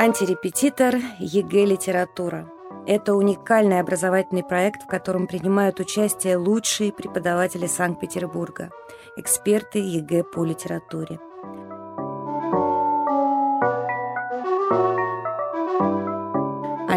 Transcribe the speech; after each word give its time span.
Антирепетитор 0.00 0.94
ЕГЭ 1.18 1.64
«Литература». 1.66 2.50
Это 2.86 3.14
уникальный 3.14 3.80
образовательный 3.80 4.42
проект, 4.42 4.84
в 4.84 4.86
котором 4.86 5.26
принимают 5.26 5.80
участие 5.80 6.36
лучшие 6.36 6.92
преподаватели 6.92 7.66
Санкт-Петербурга, 7.66 8.70
эксперты 9.16 9.78
ЕГЭ 9.78 10.24
по 10.24 10.44
литературе. 10.44 11.18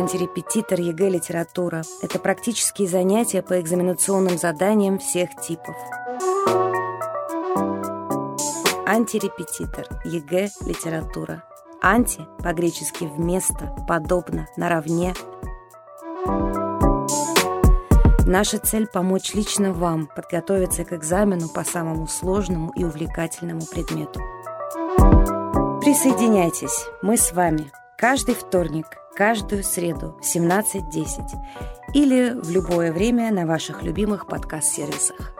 Антирепетитор 0.01 0.79
ЕГЭ 0.79 1.09
«Литература»– 1.09 1.83
это 2.01 2.17
практические 2.17 2.87
занятия 2.87 3.43
по 3.43 3.61
экзаменационным 3.61 4.35
заданиям 4.35 4.97
всех 4.97 5.29
типов. 5.35 5.75
Антирепетитор 8.87 9.85
ЕГЭ 10.03 10.49
«Литература». 10.65 11.43
Анти 11.83 12.27
по-гречески 12.39 13.03
«вместо», 13.03 13.75
«подобно», 13.87 14.47
«наравне». 14.57 15.13
Наша 18.25 18.57
цель– 18.57 18.87
помочь 18.91 19.35
лично 19.35 19.71
вам 19.71 20.07
подготовиться 20.07 20.83
к 20.83 20.93
экзамену 20.93 21.47
по 21.47 21.63
самому 21.63 22.07
сложному 22.07 22.71
и 22.71 22.83
увлекательному 22.83 23.61
предмету. 23.67 24.19
Присоединяйтесь, 25.81 26.87
мы 27.03 27.17
с 27.17 27.31
вами. 27.33 27.71
Каждый 27.99 28.33
вторник– 28.33 28.87
каждую 29.15 29.63
среду 29.63 30.17
в 30.21 30.35
17.10 30.35 31.07
или 31.93 32.31
в 32.33 32.49
любое 32.49 32.91
время 32.91 33.31
на 33.31 33.45
ваших 33.45 33.83
любимых 33.83 34.27
подкаст-сервисах. 34.27 35.33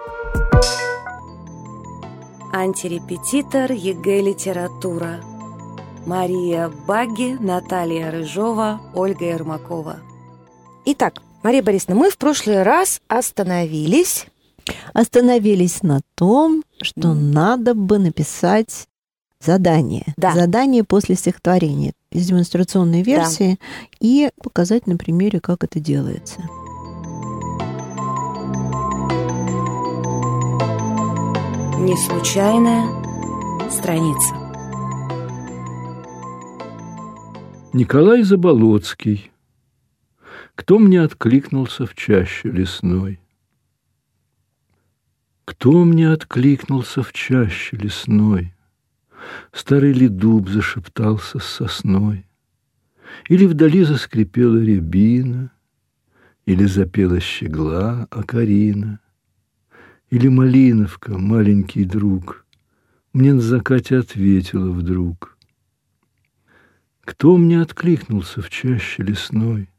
Антирепетитор 2.53 3.71
ЕГЭ 3.71 4.21
«Литература». 4.21 5.21
Мария 6.05 6.69
Багги, 6.87 7.37
Наталья 7.39 8.11
Рыжова, 8.11 8.81
Ольга 8.93 9.25
Ермакова. 9.25 9.99
Итак, 10.85 11.21
Мария 11.43 11.61
Борисовна, 11.61 11.95
мы 11.95 12.09
в 12.09 12.17
прошлый 12.17 12.63
раз 12.63 13.01
остановились... 13.07 14.27
Остановились 14.93 15.81
на 15.81 16.01
том, 16.15 16.63
что 16.81 17.09
мм. 17.09 17.13
надо 17.13 17.73
бы 17.73 17.97
написать 17.97 18.87
задание. 19.41 20.13
Да. 20.17 20.33
Задание 20.33 20.83
после 20.83 21.15
стихотворения 21.15 21.93
из 22.11 22.27
демонстрационной 22.27 23.01
версии 23.01 23.59
да. 23.59 23.67
и 23.99 24.29
показать 24.43 24.87
на 24.87 24.97
примере, 24.97 25.39
как 25.39 25.63
это 25.63 25.79
делается. 25.79 26.41
Не 31.79 31.97
случайная 31.97 32.85
страница. 33.71 34.35
Николай 37.73 38.23
Заболоцкий. 38.23 39.31
Кто 40.55 40.77
мне 40.77 41.01
откликнулся 41.01 41.85
в 41.85 41.95
чаще 41.95 42.51
лесной? 42.51 43.19
Кто 45.45 45.71
мне 45.85 46.11
откликнулся 46.11 47.01
в 47.01 47.13
чаще 47.13 47.77
лесной? 47.77 48.53
Старый 49.51 49.93
ли 49.93 50.07
дуб 50.07 50.49
зашептался 50.49 51.39
с 51.39 51.45
сосной, 51.45 52.25
Или 53.27 53.45
вдали 53.45 53.83
заскрипела 53.83 54.57
рябина, 54.57 55.51
Или 56.45 56.65
запела 56.65 57.19
щегла 57.19 58.07
Акарина, 58.09 58.99
Или 60.09 60.27
малиновка, 60.27 61.17
маленький 61.17 61.83
друг, 61.83 62.45
Мне 63.13 63.33
на 63.33 63.41
закате 63.41 63.97
ответила 63.97 64.71
вдруг. 64.71 65.37
Кто 67.01 67.37
мне 67.37 67.61
откликнулся 67.61 68.41
в 68.41 68.49
чаще 68.49 69.03
лесной? 69.03 69.69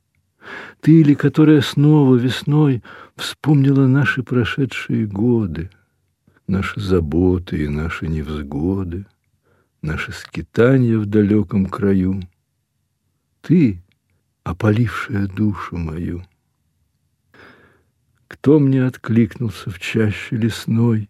Ты 0.80 1.02
ли, 1.02 1.14
которая 1.14 1.60
снова 1.60 2.16
весной 2.16 2.82
Вспомнила 3.16 3.86
наши 3.86 4.22
прошедшие 4.22 5.06
годы, 5.06 5.70
Наши 6.48 6.80
заботы 6.80 7.64
и 7.64 7.68
наши 7.68 8.08
невзгоды— 8.08 9.06
наши 9.82 10.12
скитания 10.12 10.96
в 10.96 11.06
далеком 11.06 11.66
краю. 11.66 12.22
Ты, 13.42 13.82
опалившая 14.44 15.26
душу 15.26 15.76
мою. 15.76 16.24
Кто 18.28 18.58
мне 18.58 18.86
откликнулся 18.86 19.70
в 19.70 19.78
чаще 19.78 20.36
лесной, 20.36 21.08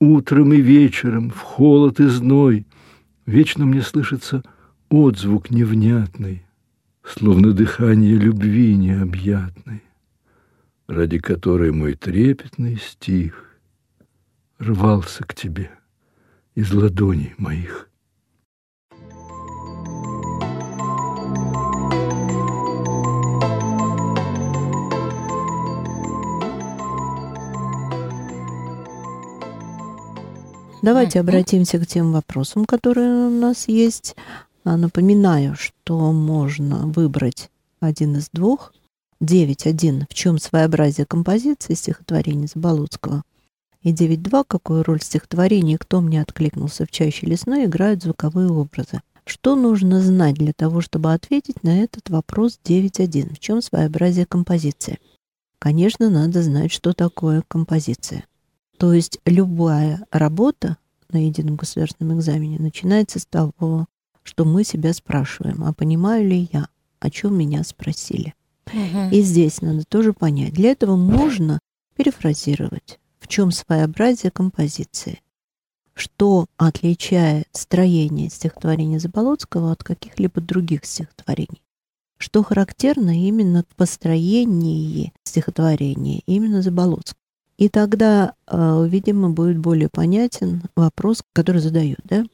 Утром 0.00 0.52
и 0.52 0.60
вечером, 0.60 1.30
в 1.30 1.40
холод 1.40 1.98
и 1.98 2.06
зной, 2.06 2.66
Вечно 3.26 3.66
мне 3.66 3.82
слышится 3.82 4.44
отзвук 4.90 5.50
невнятный, 5.50 6.44
Словно 7.02 7.52
дыхание 7.52 8.14
любви 8.14 8.76
необъятной, 8.76 9.82
Ради 10.86 11.18
которой 11.18 11.72
мой 11.72 11.94
трепетный 11.94 12.76
стих 12.76 13.58
Рвался 14.58 15.24
к 15.24 15.34
тебе 15.34 15.70
из 16.54 16.72
ладоней 16.72 17.34
моих. 17.38 17.87
Давайте 30.80 31.18
обратимся 31.18 31.78
к 31.80 31.86
тем 31.86 32.12
вопросам, 32.12 32.64
которые 32.64 33.26
у 33.26 33.30
нас 33.30 33.66
есть. 33.66 34.14
А, 34.62 34.76
напоминаю, 34.76 35.56
что 35.56 36.12
можно 36.12 36.86
выбрать 36.86 37.50
один 37.80 38.16
из 38.16 38.28
двух. 38.32 38.72
9.1. 39.20 40.04
В 40.08 40.14
чем 40.14 40.38
своеобразие 40.38 41.04
композиции 41.04 41.74
стихотворения 41.74 42.46
Заболоцкого? 42.46 43.24
И 43.82 43.92
9.2. 43.92 44.44
Какую 44.46 44.84
роль 44.84 45.02
стихотворения 45.02 45.74
и 45.74 45.78
кто 45.78 46.00
мне 46.00 46.22
откликнулся 46.22 46.86
в 46.86 46.92
чаще 46.92 47.26
лесной 47.26 47.64
играют 47.64 48.04
звуковые 48.04 48.48
образы? 48.48 49.02
Что 49.24 49.56
нужно 49.56 50.00
знать 50.00 50.36
для 50.36 50.52
того, 50.52 50.80
чтобы 50.80 51.12
ответить 51.12 51.64
на 51.64 51.82
этот 51.82 52.08
вопрос 52.08 52.60
9.1? 52.64 53.34
В 53.34 53.40
чем 53.40 53.62
своеобразие 53.62 54.26
композиции? 54.26 55.00
Конечно, 55.58 56.08
надо 56.08 56.40
знать, 56.44 56.70
что 56.70 56.92
такое 56.92 57.42
композиция. 57.48 58.24
То 58.78 58.92
есть 58.92 59.18
любая 59.26 60.06
работа 60.10 60.76
на 61.10 61.26
едином 61.26 61.56
государственном 61.56 62.18
экзамене 62.18 62.58
начинается 62.58 63.18
с 63.18 63.26
того, 63.26 63.86
что 64.22 64.44
мы 64.44 64.62
себя 64.62 64.92
спрашиваем, 64.92 65.64
а 65.64 65.72
понимаю 65.72 66.28
ли 66.28 66.48
я, 66.52 66.68
о 67.00 67.10
чем 67.10 67.36
меня 67.36 67.64
спросили. 67.64 68.34
Угу. 68.66 69.10
И 69.10 69.22
здесь 69.22 69.62
надо 69.62 69.84
тоже 69.84 70.12
понять. 70.12 70.52
Для 70.52 70.70
этого 70.70 70.96
можно 70.96 71.58
перефразировать, 71.96 73.00
в 73.18 73.26
чем 73.26 73.50
своеобразие 73.50 74.30
композиции, 74.30 75.22
что 75.94 76.46
отличает 76.56 77.48
строение 77.52 78.30
стихотворения 78.30 79.00
Заболоцкого 79.00 79.72
от 79.72 79.82
каких-либо 79.82 80.40
других 80.40 80.84
стихотворений, 80.84 81.62
что 82.18 82.44
характерно 82.44 83.26
именно 83.26 83.64
в 83.68 83.74
построении 83.74 85.12
стихотворения 85.24 86.20
именно 86.26 86.62
Заболоцкого. 86.62 87.18
И 87.58 87.68
тогда, 87.68 88.34
э, 88.46 88.86
видимо, 88.88 89.30
будет 89.30 89.58
более 89.58 89.88
понятен 89.88 90.62
вопрос, 90.76 91.22
который 91.34 91.60
задают, 91.60 91.98
да? 92.04 92.24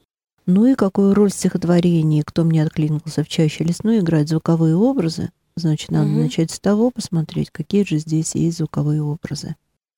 Ну 0.46 0.66
и 0.66 0.74
какую 0.74 1.14
роль 1.14 1.30
в 1.30 1.34
стихотворении 1.34 2.20
«Кто 2.20 2.44
мне 2.44 2.62
откликнулся 2.62 3.24
в 3.24 3.28
чаще 3.28 3.64
лесной» 3.64 4.00
играют 4.00 4.28
звуковые 4.28 4.76
образы? 4.76 5.30
Значит, 5.56 5.90
надо 5.90 6.10
угу. 6.10 6.20
начать 6.20 6.50
с 6.50 6.60
того, 6.60 6.90
посмотреть, 6.90 7.50
какие 7.50 7.84
же 7.84 7.98
здесь 7.98 8.34
есть 8.34 8.58
звуковые 8.58 9.02
образы. 9.02 9.56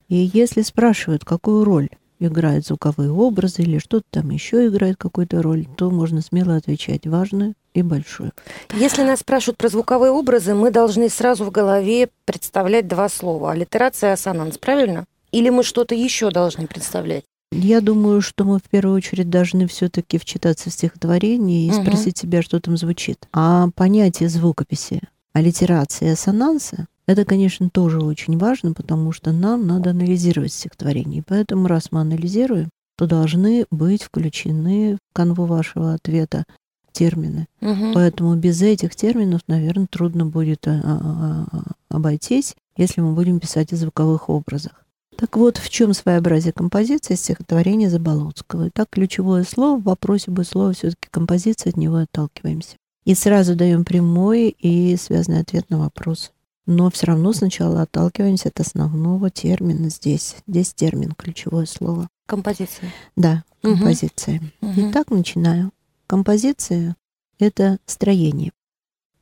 И 0.08 0.30
если 0.32 0.62
спрашивают, 0.62 1.24
какую 1.24 1.64
роль 1.64 1.88
играют 2.20 2.66
звуковые 2.66 3.10
образы 3.10 3.62
или 3.62 3.78
что-то 3.78 4.04
там 4.10 4.30
еще 4.30 4.68
играет 4.68 4.96
какую-то 4.96 5.42
роль, 5.42 5.66
то 5.76 5.90
можно 5.90 6.22
смело 6.22 6.54
отвечать 6.54 7.06
важную 7.06 7.54
и 7.74 7.82
большую. 7.82 8.32
Если 8.72 9.02
нас 9.02 9.20
спрашивают 9.20 9.58
про 9.58 9.68
звуковые 9.68 10.12
образы, 10.12 10.54
мы 10.54 10.70
должны 10.70 11.08
сразу 11.08 11.44
в 11.44 11.50
голове 11.50 12.10
представлять 12.24 12.86
два 12.86 13.08
слова. 13.08 13.50
Аллитерация 13.50 14.10
и 14.10 14.12
ассонанс, 14.12 14.58
правильно? 14.58 15.06
Или 15.36 15.50
мы 15.50 15.62
что-то 15.62 15.94
еще 15.94 16.30
должны 16.30 16.66
представлять? 16.66 17.24
Я 17.52 17.82
думаю, 17.82 18.22
что 18.22 18.44
мы 18.44 18.58
в 18.58 18.62
первую 18.70 18.96
очередь 18.96 19.28
должны 19.28 19.66
все-таки 19.66 20.16
вчитаться 20.16 20.70
в 20.70 20.72
стихотворение 20.72 21.66
и 21.66 21.70
угу. 21.70 21.82
спросить 21.82 22.16
себя, 22.16 22.40
что 22.40 22.58
там 22.58 22.78
звучит. 22.78 23.28
А 23.34 23.68
понятие 23.74 24.30
звукописи, 24.30 25.02
аллитерации 25.34 26.06
и 26.06 26.12
ассонанса 26.12 26.86
это, 27.06 27.26
конечно, 27.26 27.68
тоже 27.68 28.00
очень 28.00 28.38
важно, 28.38 28.72
потому 28.72 29.12
что 29.12 29.30
нам 29.32 29.66
надо 29.66 29.90
анализировать 29.90 30.54
стихотворение. 30.54 31.22
Поэтому, 31.26 31.68
раз 31.68 31.92
мы 31.92 32.00
анализируем, 32.00 32.70
то 32.96 33.06
должны 33.06 33.66
быть 33.70 34.02
включены 34.02 34.94
в 34.96 35.14
канву 35.14 35.44
вашего 35.44 35.92
ответа 35.92 36.44
термины. 36.92 37.46
Угу. 37.60 37.92
Поэтому 37.92 38.34
без 38.36 38.62
этих 38.62 38.96
терминов, 38.96 39.42
наверное, 39.48 39.86
трудно 39.86 40.24
будет 40.24 40.66
а, 40.66 40.80
а, 40.82 41.46
а, 41.52 41.62
обойтись, 41.94 42.56
если 42.78 43.02
мы 43.02 43.12
будем 43.12 43.38
писать 43.38 43.74
о 43.74 43.76
звуковых 43.76 44.30
образах. 44.30 44.85
Так 45.16 45.36
вот, 45.36 45.56
в 45.56 45.68
чем 45.70 45.94
своеобразие 45.94 46.52
композиции 46.52 47.14
стихотворения 47.14 47.88
Заболоцкого? 47.88 48.70
так 48.70 48.88
ключевое 48.90 49.44
слово 49.44 49.78
в 49.78 49.84
вопросе 49.84 50.30
будет 50.30 50.48
слово 50.48 50.72
все-таки 50.74 51.08
композиция, 51.10 51.70
от 51.70 51.78
него 51.78 51.96
отталкиваемся. 51.96 52.76
И 53.04 53.14
сразу 53.14 53.56
даем 53.56 53.84
прямой 53.84 54.48
и 54.50 54.96
связанный 54.96 55.40
ответ 55.40 55.70
на 55.70 55.78
вопрос. 55.78 56.32
Но 56.66 56.90
все 56.90 57.06
равно 57.06 57.32
сначала 57.32 57.82
отталкиваемся 57.82 58.48
от 58.48 58.60
основного 58.60 59.30
термина 59.30 59.88
здесь. 59.88 60.36
Здесь 60.46 60.74
термин, 60.74 61.12
ключевое 61.12 61.64
слово. 61.66 62.08
Композиция. 62.26 62.92
Да, 63.14 63.44
композиция. 63.62 64.42
Угу. 64.60 64.90
Итак, 64.90 65.10
начинаю. 65.10 65.70
Композиция— 66.06 66.96
это 67.38 67.78
строение 67.86 68.52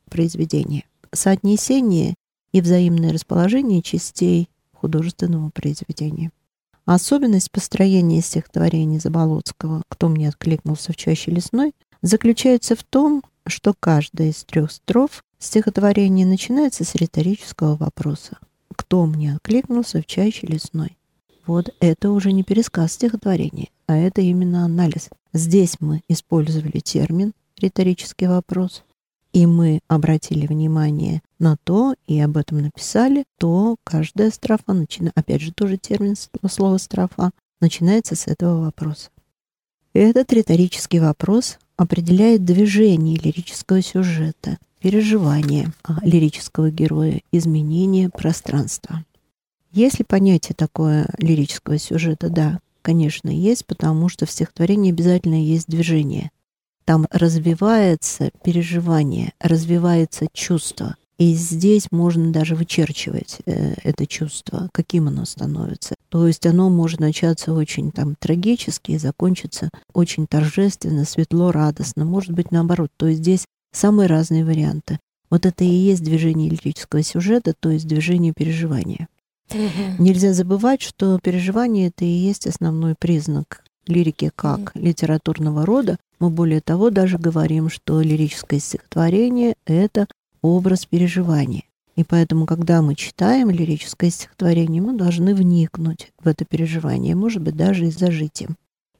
произведения, 0.09 0.85
соотнесение 1.11 2.15
и 2.51 2.61
взаимное 2.61 3.13
расположение 3.13 3.81
частей 3.81 4.49
художественного 4.85 5.49
произведения. 5.49 6.31
Особенность 6.85 7.49
построения 7.51 8.21
стихотворения 8.21 8.99
Заболоцкого 8.99 9.81
«Кто 9.89 10.09
мне 10.09 10.29
откликнулся 10.29 10.93
в 10.93 10.95
чаще 10.95 11.31
лесной» 11.31 11.73
заключается 12.03 12.75
в 12.75 12.83
том, 12.83 13.23
что 13.47 13.73
каждая 13.73 14.29
из 14.29 14.43
трех 14.43 14.71
строф 14.71 15.23
стихотворения 15.39 16.23
начинается 16.27 16.83
с 16.83 16.93
риторического 16.93 17.75
вопроса 17.75 18.37
«Кто 18.75 19.07
мне 19.07 19.33
откликнулся 19.33 20.03
в 20.03 20.05
чаще 20.05 20.45
лесной?» 20.45 20.95
Вот 21.47 21.73
это 21.79 22.11
уже 22.11 22.31
не 22.31 22.43
пересказ 22.43 22.93
стихотворения, 22.93 23.69
а 23.87 23.97
это 23.97 24.21
именно 24.21 24.65
анализ. 24.65 25.09
Здесь 25.33 25.77
мы 25.79 26.03
использовали 26.07 26.79
термин 26.79 27.33
«риторический 27.59 28.27
вопрос», 28.27 28.83
и 29.35 29.45
мы 29.47 29.81
обратили 29.89 30.47
внимание 30.47 31.21
на 31.39 31.57
то, 31.57 31.93
и 32.07 32.17
об 32.21 32.37
этом 32.37 32.59
написали, 32.59 33.25
то 33.37 33.75
каждая 33.83 34.31
строфа, 34.31 34.71
начина... 34.71 35.11
опять 35.13 35.41
же 35.41 35.51
тоже 35.51 35.75
термин 35.75 36.15
слова 36.49 36.77
строфа, 36.77 37.31
начинается 37.59 38.15
с 38.15 38.27
этого 38.27 38.61
вопроса. 38.61 39.09
Этот 39.93 40.31
риторический 40.31 41.01
вопрос 41.01 41.57
определяет 41.75 42.45
движение 42.45 43.17
лирического 43.17 43.81
сюжета, 43.81 44.57
переживание 44.79 45.73
лирического 46.01 46.71
героя, 46.71 47.19
изменение 47.33 48.09
пространства. 48.09 49.03
Если 49.73 50.03
понятие 50.03 50.55
такое 50.55 51.09
лирического 51.17 51.77
сюжета, 51.77 52.29
да, 52.29 52.59
конечно, 52.81 53.27
есть, 53.27 53.65
потому 53.65 54.07
что 54.07 54.25
в 54.25 54.31
стихотворении 54.31 54.93
обязательно 54.93 55.43
есть 55.43 55.67
движение. 55.67 56.31
Там 56.85 57.07
развивается 57.11 58.29
переживание, 58.43 59.33
развивается 59.39 60.27
чувство. 60.33 60.95
И 61.17 61.33
здесь 61.33 61.91
можно 61.91 62.31
даже 62.31 62.55
вычерчивать 62.55 63.37
э, 63.45 63.75
это 63.83 64.05
чувство, 64.05 64.69
каким 64.73 65.07
оно 65.07 65.25
становится. 65.25 65.95
То 66.09 66.27
есть 66.27 66.45
оно 66.45 66.69
может 66.69 66.99
начаться 66.99 67.53
очень 67.53 67.91
там 67.91 68.15
трагически 68.19 68.91
и 68.91 68.97
закончиться 68.97 69.69
очень 69.93 70.27
торжественно, 70.27 71.05
светло, 71.05 71.51
радостно. 71.51 72.03
Может 72.03 72.31
быть 72.31 72.51
наоборот. 72.51 72.91
То 72.97 73.07
есть 73.07 73.21
здесь 73.21 73.45
самые 73.73 74.07
разные 74.07 74.43
варианты. 74.43 74.99
Вот 75.29 75.45
это 75.45 75.63
и 75.63 75.67
есть 75.67 76.03
движение 76.03 76.49
лирического 76.49 77.01
сюжета, 77.01 77.53
то 77.57 77.69
есть 77.69 77.87
движение 77.87 78.33
переживания. 78.35 79.07
Угу. 79.51 80.03
Нельзя 80.03 80.33
забывать, 80.33 80.81
что 80.81 81.19
переживание 81.19 81.87
это 81.87 82.03
и 82.03 82.09
есть 82.09 82.45
основной 82.45 82.95
признак 82.97 83.63
лирики 83.87 84.31
как 84.35 84.71
литературного 84.75 85.65
рода. 85.65 85.97
Мы 86.19 86.29
более 86.29 86.61
того 86.61 86.89
даже 86.89 87.17
говорим, 87.17 87.69
что 87.69 88.01
лирическое 88.01 88.59
стихотворение 88.59 89.55
это 89.65 90.07
образ 90.41 90.85
переживания. 90.85 91.63
И 91.95 92.03
поэтому, 92.03 92.45
когда 92.45 92.81
мы 92.81 92.95
читаем 92.95 93.49
лирическое 93.49 94.09
стихотворение, 94.09 94.81
мы 94.81 94.93
должны 94.93 95.33
вникнуть 95.33 96.11
в 96.19 96.27
это 96.27 96.45
переживание, 96.45 97.15
может 97.15 97.41
быть, 97.41 97.55
даже 97.55 97.87
и 97.87 97.91
зажить 97.91 98.41
им. 98.41 98.57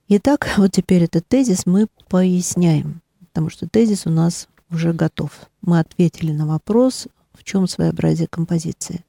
Итак, 0.08 0.48
вот 0.58 0.72
теперь 0.72 1.04
этот 1.04 1.28
тезис 1.28 1.66
мы 1.66 1.88
поясняем, 2.10 3.02
потому 3.20 3.50
что 3.50 3.68
тезис 3.68 4.06
у 4.06 4.10
нас 4.10 4.48
уже 4.72 4.94
готов. 4.94 5.32
Мы 5.62 5.80
ответили 5.80 6.32
на 6.32 6.46
вопрос, 6.46 7.08
в 7.34 7.44
чем 7.44 7.68
своеобразие 7.68 8.28
композиции. 8.28 9.04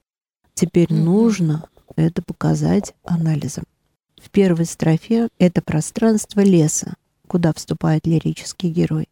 Теперь 0.54 0.92
нужно 0.92 1.68
это 1.96 2.22
показать 2.22 2.94
анализом. 3.04 3.64
В 4.20 4.30
первой 4.30 4.64
строфе 4.64 5.28
это 5.38 5.62
пространство 5.62 6.40
леса, 6.40 6.94
куда 7.26 7.52
вступает 7.52 8.06
лирический 8.06 8.70
герой. 8.70 9.08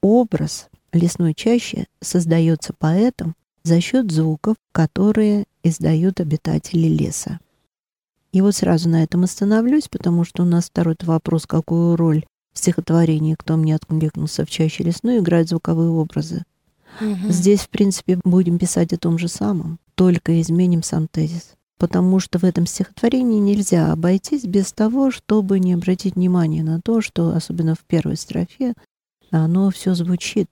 Образ 0.00 0.68
лесной 0.92 1.34
чащи 1.34 1.86
создается 2.00 2.72
поэтом 2.72 3.34
за 3.62 3.80
счет 3.80 4.10
звуков, 4.10 4.56
которые 4.72 5.44
издают 5.62 6.20
обитатели 6.20 6.86
леса. 6.86 7.40
И 8.32 8.40
вот 8.40 8.54
сразу 8.54 8.88
на 8.88 9.02
этом 9.02 9.24
остановлюсь, 9.24 9.88
потому 9.88 10.24
что 10.24 10.42
у 10.42 10.46
нас 10.46 10.66
второй 10.66 10.96
вопрос, 11.02 11.46
какую 11.46 11.96
роль 11.96 12.24
в 12.52 12.58
стихотворении 12.58 13.34
«Кто 13.34 13.56
мне 13.56 13.74
откликнулся 13.74 14.44
в 14.44 14.50
чаще 14.50 14.84
лесной» 14.84 15.18
играют 15.18 15.48
звуковые 15.48 15.90
образы. 15.90 16.44
Угу. 17.00 17.30
Здесь, 17.30 17.60
в 17.60 17.68
принципе, 17.68 18.18
будем 18.24 18.58
писать 18.58 18.92
о 18.92 18.98
том 18.98 19.18
же 19.18 19.28
самом, 19.28 19.78
только 19.94 20.40
изменим 20.40 20.82
сам 20.82 21.08
тезис. 21.08 21.55
Потому 21.78 22.20
что 22.20 22.38
в 22.38 22.44
этом 22.44 22.66
стихотворении 22.66 23.38
нельзя 23.38 23.92
обойтись 23.92 24.44
без 24.44 24.72
того, 24.72 25.10
чтобы 25.10 25.60
не 25.60 25.74
обратить 25.74 26.14
внимание 26.14 26.64
на 26.64 26.80
то, 26.80 27.00
что, 27.02 27.34
особенно 27.34 27.74
в 27.74 27.80
первой 27.80 28.16
строфе, 28.16 28.74
оно 29.30 29.70
все 29.70 29.94
звучит. 29.94 30.48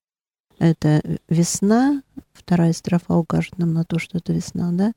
Это 0.58 1.02
весна, 1.28 2.02
вторая 2.32 2.72
строфа 2.72 3.14
укажет 3.14 3.58
нам 3.58 3.72
на 3.72 3.84
то, 3.84 3.98
что 3.98 4.18
это 4.18 4.32
весна, 4.32 4.70
да? 4.72 4.92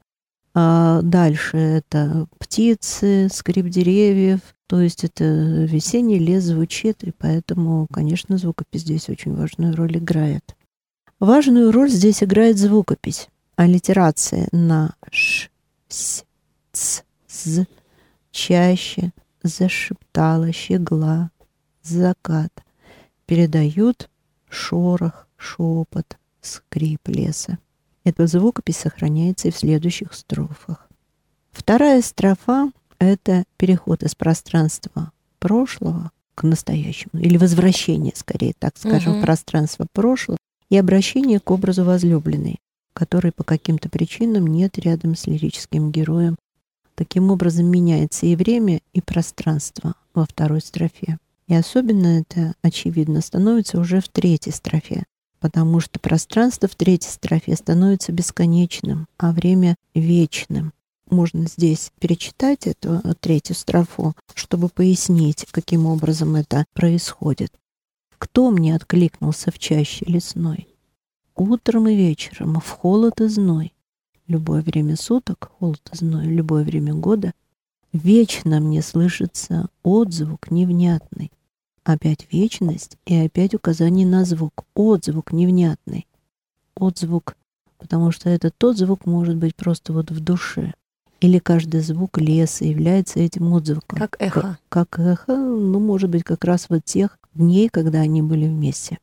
А 0.53 1.01
дальше 1.03 1.57
это 1.57 2.27
птицы, 2.39 3.29
скрип 3.31 3.67
деревьев, 3.67 4.39
то 4.67 4.81
есть 4.81 5.03
это 5.03 5.23
весенний 5.23 6.19
лес 6.19 6.43
звучит, 6.43 7.03
и 7.03 7.11
поэтому, 7.11 7.87
конечно, 7.91 8.37
звукопись 8.37 8.81
здесь 8.81 9.07
очень 9.07 9.35
важную 9.35 9.75
роль 9.75 9.97
играет. 9.97 10.55
Важную 11.19 11.71
роль 11.71 11.89
здесь 11.89 12.23
играет 12.23 12.57
звукопись, 12.57 13.29
аллитерация 13.55 14.47
на 14.51 14.95
ш, 15.11 15.49
с, 15.87 16.23
ц, 16.71 17.03
з, 17.29 17.65
чаще, 18.31 19.11
зашептала, 19.43 20.51
щегла, 20.51 21.29
закат, 21.83 22.51
передают 23.25 24.09
шорох, 24.49 25.27
шепот, 25.37 26.17
скрип 26.41 27.07
леса. 27.07 27.57
Эта 28.03 28.27
звукопись 28.27 28.77
сохраняется 28.77 29.47
и 29.49 29.51
в 29.51 29.57
следующих 29.57 30.13
строфах. 30.13 30.87
Вторая 31.51 32.01
строфа— 32.01 32.71
это 32.99 33.43
переход 33.57 34.03
из 34.03 34.15
пространства 34.15 35.11
прошлого 35.39 36.11
к 36.35 36.43
настоящему, 36.43 37.19
или 37.19 37.37
возвращение, 37.37 38.13
скорее, 38.15 38.53
так 38.57 38.77
скажем, 38.77 39.17
угу. 39.17 39.21
пространства 39.23 39.87
прошлого 39.91 40.37
и 40.69 40.77
обращение 40.77 41.39
к 41.39 41.49
образу 41.49 41.83
возлюбленной, 41.83 42.59
который 42.97 43.31
по 43.31 43.43
каким-то 43.43 43.89
причинам 43.89 44.47
нет 44.47 44.79
рядом 44.79 45.15
с 45.15 45.27
лирическим 45.27 45.91
героем. 45.91 46.35
Таким 46.95 47.29
образом 47.29 47.67
меняется 47.67 48.25
и 48.25 48.35
время, 48.35 48.81
и 48.91 49.01
пространство 49.01 49.93
во 50.15 50.25
второй 50.25 50.61
строфе. 50.61 51.19
И 51.47 51.53
особенно 51.53 52.21
это, 52.21 52.55
очевидно, 52.63 53.21
становится 53.21 53.79
уже 53.79 54.01
в 54.01 54.09
третьей 54.09 54.51
строфе, 54.51 55.03
потому 55.39 55.79
что 55.79 55.99
пространство 55.99 56.67
в 56.67 56.73
третьей 56.73 57.11
строфе 57.11 57.55
становится 57.55 58.11
бесконечным, 58.11 59.05
а 59.19 59.31
время— 59.31 59.75
вечным. 59.93 60.73
Можно 61.07 61.45
здесь 61.45 61.91
перечитать 61.99 62.65
эту 62.65 63.03
третью 63.19 63.55
строфу, 63.55 64.15
чтобы 64.33 64.69
пояснить, 64.69 65.45
каким 65.51 65.85
образом 65.85 66.35
это 66.35 66.65
происходит. 66.73 67.51
Кто 68.17 68.49
мне 68.49 68.75
откликнулся 68.75 69.51
в 69.51 69.59
чаще 69.59 70.03
лесной? 70.05 70.67
Утром 71.37 71.87
и 71.87 71.95
вечером, 71.95 72.59
в 72.59 72.69
холод 72.69 73.21
и 73.21 73.27
зной. 73.27 73.73
Любое 74.27 74.61
время 74.61 74.97
суток, 74.97 75.51
холод 75.59 75.81
и 75.93 75.95
зной, 75.95 76.25
любое 76.25 76.63
время 76.65 76.93
года, 76.93 77.33
Вечно 77.93 78.59
мне 78.59 78.81
слышится 78.81 79.69
отзвук 79.81 80.51
невнятный. 80.51 81.31
Опять 81.83 82.27
вечность 82.31 82.97
и 83.05 83.15
опять 83.15 83.53
указание 83.53 84.05
на 84.05 84.25
звук. 84.25 84.65
Отзвук 84.75 85.31
невнятный. 85.31 86.05
Отзвук, 86.75 87.35
потому 87.77 88.11
что 88.11 88.29
этот 88.29 88.53
тот 88.57 88.77
звук 88.77 89.05
может 89.05 89.37
быть 89.37 89.55
просто 89.55 89.93
вот 89.93 90.11
в 90.11 90.19
душе. 90.19 90.73
Или 91.21 91.39
каждый 91.39 91.79
звук 91.81 92.19
леса 92.19 92.65
является 92.65 93.19
этим 93.19 93.51
отзвуком. 93.53 93.97
Как 93.97 94.17
эхо. 94.19 94.59
Как, 94.69 94.89
как 94.89 94.99
эхо, 94.99 95.35
ну, 95.35 95.79
может 95.79 96.09
быть, 96.09 96.23
как 96.23 96.43
раз 96.43 96.67
вот 96.69 96.83
тех 96.83 97.17
дней, 97.33 97.69
когда 97.69 98.01
они 98.01 98.21
были 98.21 98.47
вместе. 98.47 98.99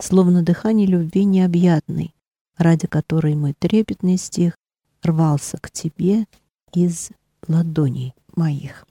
Словно 0.00 0.42
дыхание 0.42 0.86
любви 0.86 1.24
необъятной, 1.24 2.14
ради 2.56 2.86
которой 2.86 3.34
мой 3.34 3.54
трепетный 3.58 4.16
стих 4.16 4.54
рвался 5.02 5.58
к 5.58 5.70
тебе 5.70 6.24
из 6.72 7.10
ладоней 7.46 8.14
моих. 8.34 8.86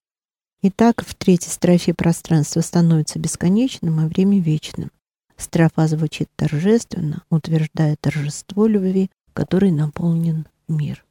Итак, 0.61 1.03
в 1.05 1.15
третьей 1.15 1.51
строфе 1.51 1.93
пространство 1.93 2.61
становится 2.61 3.17
бесконечным, 3.17 3.99
а 3.99 4.07
время 4.07 4.39
вечным. 4.39 4.91
Строфа 5.37 5.87
звучит 5.87 6.27
торжественно, 6.35 7.23
утверждая 7.29 7.95
торжество 7.99 8.67
любви, 8.67 9.09
которой 9.33 9.71
наполнен 9.71 10.47
мир. 10.67 11.05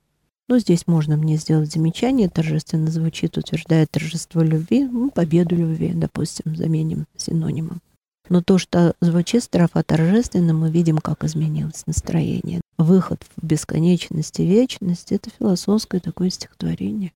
Но 0.49 0.59
здесь 0.59 0.87
можно 0.87 1.17
мне 1.17 1.37
сделать 1.37 1.73
замечание, 1.73 2.29
торжественно 2.29 2.91
звучит, 2.91 3.37
утверждает 3.37 3.91
торжество 3.91 4.43
любви, 4.43 4.85
ну, 4.85 5.11
победу 5.11 5.57
любви, 5.57 5.93
допустим, 5.95 6.55
заменим 6.55 7.07
синонимом. 7.17 7.81
Но 8.29 8.43
то, 8.43 8.59
что 8.59 8.95
звучит 9.01 9.43
строфа 9.43 9.83
торжественно, 9.83 10.53
мы 10.53 10.71
видим, 10.71 10.99
как 10.99 11.25
изменилось 11.25 11.87
настроение. 11.87 12.61
Выход 12.77 13.23
в 13.37 13.45
бесконечность 13.45 14.39
и 14.41 14.47
вечность— 14.47 15.13
это 15.13 15.31
философское 15.37 16.01
такое 16.01 16.31
стихотворение. 16.31 17.13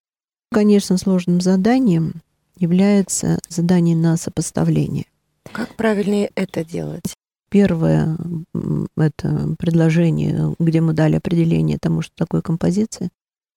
Конечно, 0.50 0.98
сложным 0.98 1.40
заданием 1.40 2.14
является 2.58 3.38
задание 3.48 3.96
на 3.96 4.16
сопоставление. 4.16 5.06
Как 5.50 5.74
правильнее 5.76 6.30
это 6.34 6.64
делать? 6.64 7.14
Первое— 7.50 8.16
это 8.96 9.54
предложение, 9.58 10.54
где 10.58 10.80
мы 10.80 10.94
дали 10.94 11.16
определение 11.16 11.78
тому, 11.78 12.02
что 12.02 12.12
такое 12.16 12.40
композиция. 12.40 13.10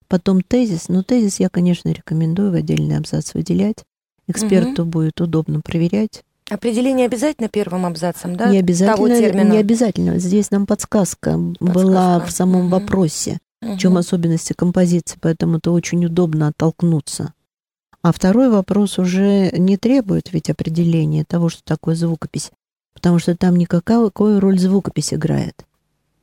Потом 0.07 0.41
тезис. 0.41 0.89
Но 0.89 1.03
тезис 1.03 1.39
я, 1.39 1.49
конечно, 1.49 1.89
рекомендую 1.89 2.51
в 2.51 2.55
отдельный 2.55 2.97
абзац 2.97 3.33
выделять. 3.33 3.83
Эксперту 4.27 4.83
угу. 4.83 4.91
будет 4.91 5.21
удобно 5.21 5.61
проверять. 5.61 6.23
Определение 6.49 7.07
обязательно 7.07 7.49
первым 7.49 7.85
абзацем, 7.85 8.35
да? 8.35 8.49
Не 8.49 8.59
обязательно. 8.59 8.95
Того 8.95 9.07
термина? 9.07 9.51
Не 9.51 9.57
обязательно. 9.57 10.19
Здесь 10.19 10.51
нам 10.51 10.65
подсказка, 10.65 11.37
подсказка. 11.37 11.73
была 11.73 12.19
в 12.19 12.31
самом 12.31 12.67
угу. 12.67 12.69
вопросе, 12.69 13.39
угу. 13.61 13.73
в 13.73 13.77
чем 13.77 13.97
особенности 13.97 14.53
композиции, 14.53 15.17
поэтому 15.19 15.57
это 15.57 15.71
очень 15.71 16.05
удобно 16.05 16.49
оттолкнуться. 16.49 17.33
А 18.03 18.11
второй 18.11 18.49
вопрос 18.49 18.99
уже 18.99 19.51
не 19.57 19.77
требует 19.77 20.31
ведь 20.31 20.51
определения 20.51 21.23
того, 21.23 21.49
что 21.49 21.63
такое 21.63 21.95
звукопись 21.95 22.51
потому 22.95 23.19
что 23.19 23.35
там 23.35 23.55
никакая 23.55 24.03
какую 24.05 24.39
роль 24.39 24.57
звукопись 24.57 25.13
играет. 25.13 25.65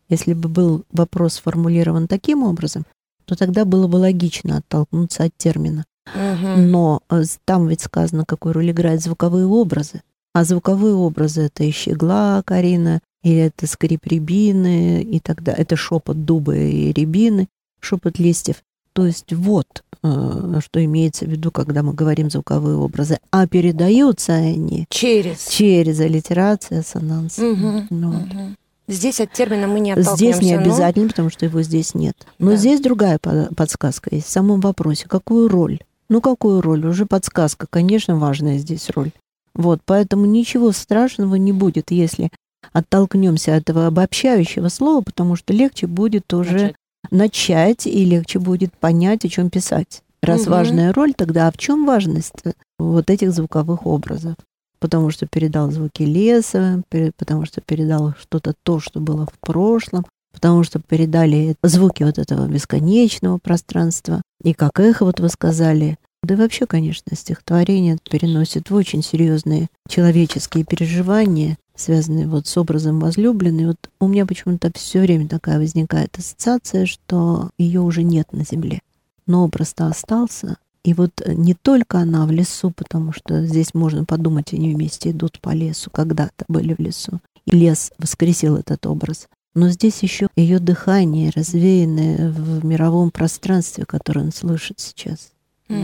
Если 0.08 0.32
бы 0.32 0.48
был 0.48 0.84
вопрос 0.90 1.34
сформулирован 1.34 2.08
таким 2.08 2.42
образом, 2.42 2.84
то 3.24 3.36
тогда 3.36 3.64
было 3.64 3.86
бы 3.86 3.96
логично 3.96 4.56
оттолкнуться 4.56 5.24
от 5.24 5.36
термина. 5.36 5.84
Угу. 6.06 6.60
Но 6.60 7.02
э, 7.08 7.22
там 7.44 7.68
ведь 7.68 7.82
сказано, 7.82 8.24
какую 8.26 8.54
роль 8.54 8.70
играют 8.72 9.00
звуковые 9.00 9.46
образы. 9.46 10.02
А 10.34 10.44
звуковые 10.44 10.94
образы— 10.94 11.42
это 11.42 11.64
и 11.64 11.70
щегла, 11.70 12.42
Карина, 12.44 13.00
или 13.22 13.36
это 13.36 13.66
скрип 13.66 14.06
рябины, 14.06 15.02
и 15.02 15.20
тогда 15.20 15.52
это 15.52 15.76
шепот 15.76 16.24
дуба 16.24 16.56
и 16.56 16.92
рябины, 16.92 17.48
шепот 17.80 18.18
листьев. 18.18 18.62
То 18.94 19.06
есть 19.06 19.32
вот 19.32 19.84
э, 20.02 20.60
что 20.60 20.84
имеется 20.84 21.24
в 21.24 21.28
виду, 21.28 21.50
когда 21.50 21.82
мы 21.82 21.94
говорим 21.94 22.30
звуковые 22.30 22.76
образы. 22.76 23.18
А 23.30 23.46
передаются 23.46 24.34
они 24.34 24.86
через, 24.90 25.48
через 25.48 26.00
аллитерацию, 26.00 26.80
ассонанс. 26.80 27.38
Угу, 27.38 27.86
ну, 27.90 28.10
угу. 28.10 28.56
Здесь 28.88 29.20
от 29.20 29.32
термина 29.32 29.66
мы 29.66 29.80
не 29.80 29.92
отталкиваемся. 29.92 30.16
Здесь 30.16 30.42
не 30.42 30.54
обязательно, 30.54 31.04
но... 31.04 31.10
потому 31.10 31.30
что 31.30 31.46
его 31.46 31.62
здесь 31.62 31.94
нет. 31.94 32.16
Но 32.38 32.50
да. 32.50 32.56
здесь 32.56 32.80
другая 32.80 33.18
подсказка 33.18 34.14
есть 34.14 34.26
в 34.26 34.30
самом 34.30 34.60
вопросе. 34.60 35.06
Какую 35.08 35.48
роль? 35.48 35.80
Ну, 36.08 36.20
какую 36.20 36.60
роль? 36.60 36.84
Уже 36.84 37.06
подсказка. 37.06 37.66
Конечно, 37.70 38.18
важная 38.18 38.58
здесь 38.58 38.90
роль. 38.90 39.12
Вот, 39.54 39.80
поэтому 39.84 40.26
ничего 40.26 40.72
страшного 40.72 41.34
не 41.34 41.52
будет, 41.52 41.90
если 41.90 42.30
оттолкнемся 42.72 43.56
от 43.56 43.68
этого 43.68 43.86
обобщающего 43.88 44.68
слова, 44.68 45.02
потому 45.02 45.36
что 45.36 45.52
легче 45.52 45.86
будет 45.86 46.32
уже 46.32 46.52
Начать 46.52 46.76
начать 47.10 47.86
и 47.86 48.04
легче 48.04 48.38
будет 48.38 48.72
понять, 48.72 49.24
о 49.24 49.28
чем 49.28 49.50
писать. 49.50 50.02
Раз 50.22 50.42
угу. 50.42 50.50
важная 50.50 50.92
роль, 50.92 51.14
тогда 51.14 51.48
а 51.48 51.52
в 51.52 51.58
чем 51.58 51.84
важность 51.84 52.44
вот 52.78 53.10
этих 53.10 53.32
звуковых 53.32 53.86
образов? 53.86 54.34
Потому 54.78 55.10
что 55.10 55.26
передал 55.26 55.70
звуки 55.70 56.02
леса, 56.02 56.82
потому 57.16 57.44
что 57.44 57.60
передал 57.60 58.14
что-то 58.20 58.54
то, 58.62 58.80
что 58.80 59.00
было 59.00 59.26
в 59.26 59.38
прошлом, 59.40 60.04
потому 60.32 60.64
что 60.64 60.80
передали 60.80 61.54
звуки 61.62 62.02
вот 62.02 62.18
этого 62.18 62.46
бесконечного 62.46 63.38
пространства. 63.38 64.22
И 64.42 64.54
как 64.54 64.80
эхо, 64.80 65.04
вот 65.04 65.20
вы 65.20 65.28
сказали, 65.28 65.98
да 66.22 66.36
вообще, 66.36 66.66
конечно, 66.66 67.16
стихотворение 67.16 67.98
переносит 68.08 68.70
в 68.70 68.74
очень 68.74 69.02
серьезные 69.02 69.68
человеческие 69.88 70.64
переживания, 70.64 71.58
связанные 71.74 72.28
вот 72.28 72.46
с 72.46 72.56
образом 72.56 73.00
возлюбленной. 73.00 73.66
Вот 73.66 73.90
у 73.98 74.06
меня 74.06 74.24
почему-то 74.24 74.70
все 74.74 75.00
время 75.00 75.26
такая 75.26 75.58
возникает 75.58 76.16
ассоциация, 76.16 76.86
что 76.86 77.50
ее 77.58 77.80
уже 77.80 78.04
нет 78.04 78.32
на 78.32 78.44
земле. 78.44 78.80
Но 79.26 79.44
образ-то 79.44 79.88
остался. 79.88 80.58
И 80.84 80.94
вот 80.94 81.10
не 81.26 81.54
только 81.54 81.98
она 81.98 82.24
в 82.24 82.30
лесу, 82.30 82.70
потому 82.70 83.12
что 83.12 83.44
здесь 83.44 83.74
можно 83.74 84.04
подумать, 84.04 84.52
они 84.52 84.72
вместе 84.72 85.10
идут 85.10 85.40
по 85.40 85.50
лесу, 85.50 85.90
когда-то 85.90 86.44
были 86.46 86.74
в 86.74 86.78
лесу. 86.78 87.20
И 87.46 87.56
лес 87.56 87.90
воскресил 87.98 88.56
этот 88.56 88.86
образ. 88.86 89.28
Но 89.54 89.68
здесь 89.70 90.02
еще 90.04 90.28
ее 90.36 90.60
дыхание, 90.60 91.32
развеянное 91.34 92.30
в 92.30 92.64
мировом 92.64 93.10
пространстве, 93.10 93.84
которое 93.84 94.20
он 94.22 94.32
слышит 94.32 94.78
сейчас 94.78 95.31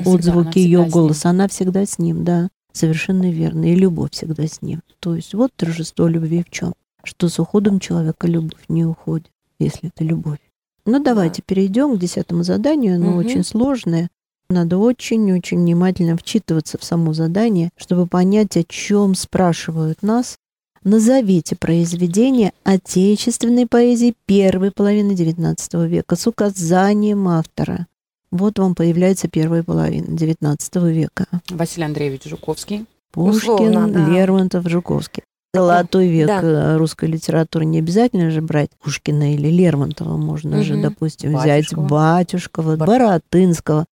отзвуки 0.04 0.58
ее 0.58 0.86
голоса. 0.86 1.30
Она 1.30 1.48
всегда 1.48 1.84
с 1.84 1.98
ним, 1.98 2.24
да, 2.24 2.48
совершенно 2.72 3.30
верно. 3.30 3.70
И 3.70 3.74
любовь 3.74 4.12
всегда 4.12 4.46
с 4.46 4.62
ним. 4.62 4.80
То 5.00 5.14
есть 5.14 5.34
вот 5.34 5.50
торжество 5.56 6.06
любви 6.06 6.42
в 6.42 6.50
чем? 6.50 6.74
Что 7.04 7.28
с 7.28 7.38
уходом 7.38 7.80
человека 7.80 8.26
любовь 8.26 8.64
не 8.68 8.84
уходит, 8.84 9.30
если 9.58 9.88
это 9.94 10.04
любовь. 10.04 10.38
Ну, 10.84 11.02
давайте 11.02 11.42
да. 11.42 11.44
перейдем 11.46 11.96
к 11.96 12.00
десятому 12.00 12.42
заданию. 12.42 12.96
Оно 12.96 13.10
угу. 13.10 13.18
очень 13.18 13.44
сложное. 13.44 14.08
Надо 14.50 14.78
очень-очень 14.78 15.58
внимательно 15.58 16.16
вчитываться 16.16 16.78
в 16.78 16.84
само 16.84 17.12
задание, 17.12 17.68
чтобы 17.76 18.06
понять, 18.06 18.56
о 18.56 18.64
чем 18.64 19.14
спрашивают 19.14 20.02
нас. 20.02 20.38
Назовите 20.84 21.54
произведение 21.56 22.52
отечественной 22.64 23.66
поэзии 23.66 24.14
первой 24.24 24.70
половины 24.70 25.12
XIX 25.12 25.86
века 25.86 26.16
с 26.16 26.26
указанием 26.26 27.28
автора. 27.28 27.86
Вот 28.30 28.58
вам 28.58 28.74
появляется 28.74 29.28
первая 29.28 29.62
половина 29.62 30.14
XIX 30.14 30.92
века. 30.92 31.26
Василий 31.50 31.86
Андреевич 31.86 32.24
Жуковский. 32.24 32.86
Пушкин, 33.12 33.52
Условно, 33.52 33.88
да. 33.88 34.08
Лермонтов, 34.08 34.68
Жуковский. 34.68 35.22
Золотой 35.54 36.08
век 36.08 36.26
да. 36.26 36.42
Э, 36.42 36.76
русской 36.76 37.06
литературы 37.06 37.64
не 37.64 37.78
обязательно 37.78 38.30
же 38.30 38.42
брать 38.42 38.70
Пушкина 38.82 39.34
или 39.34 39.48
Лермонтова. 39.48 40.18
Можно 40.18 40.58
угу. 40.58 40.64
же, 40.64 40.76
допустим, 40.76 41.32
Батюшкова. 41.32 41.84
взять 41.84 41.90
Батюшкова, 41.90 42.76
Бар... 42.76 42.88
Боротынского. 42.88 43.86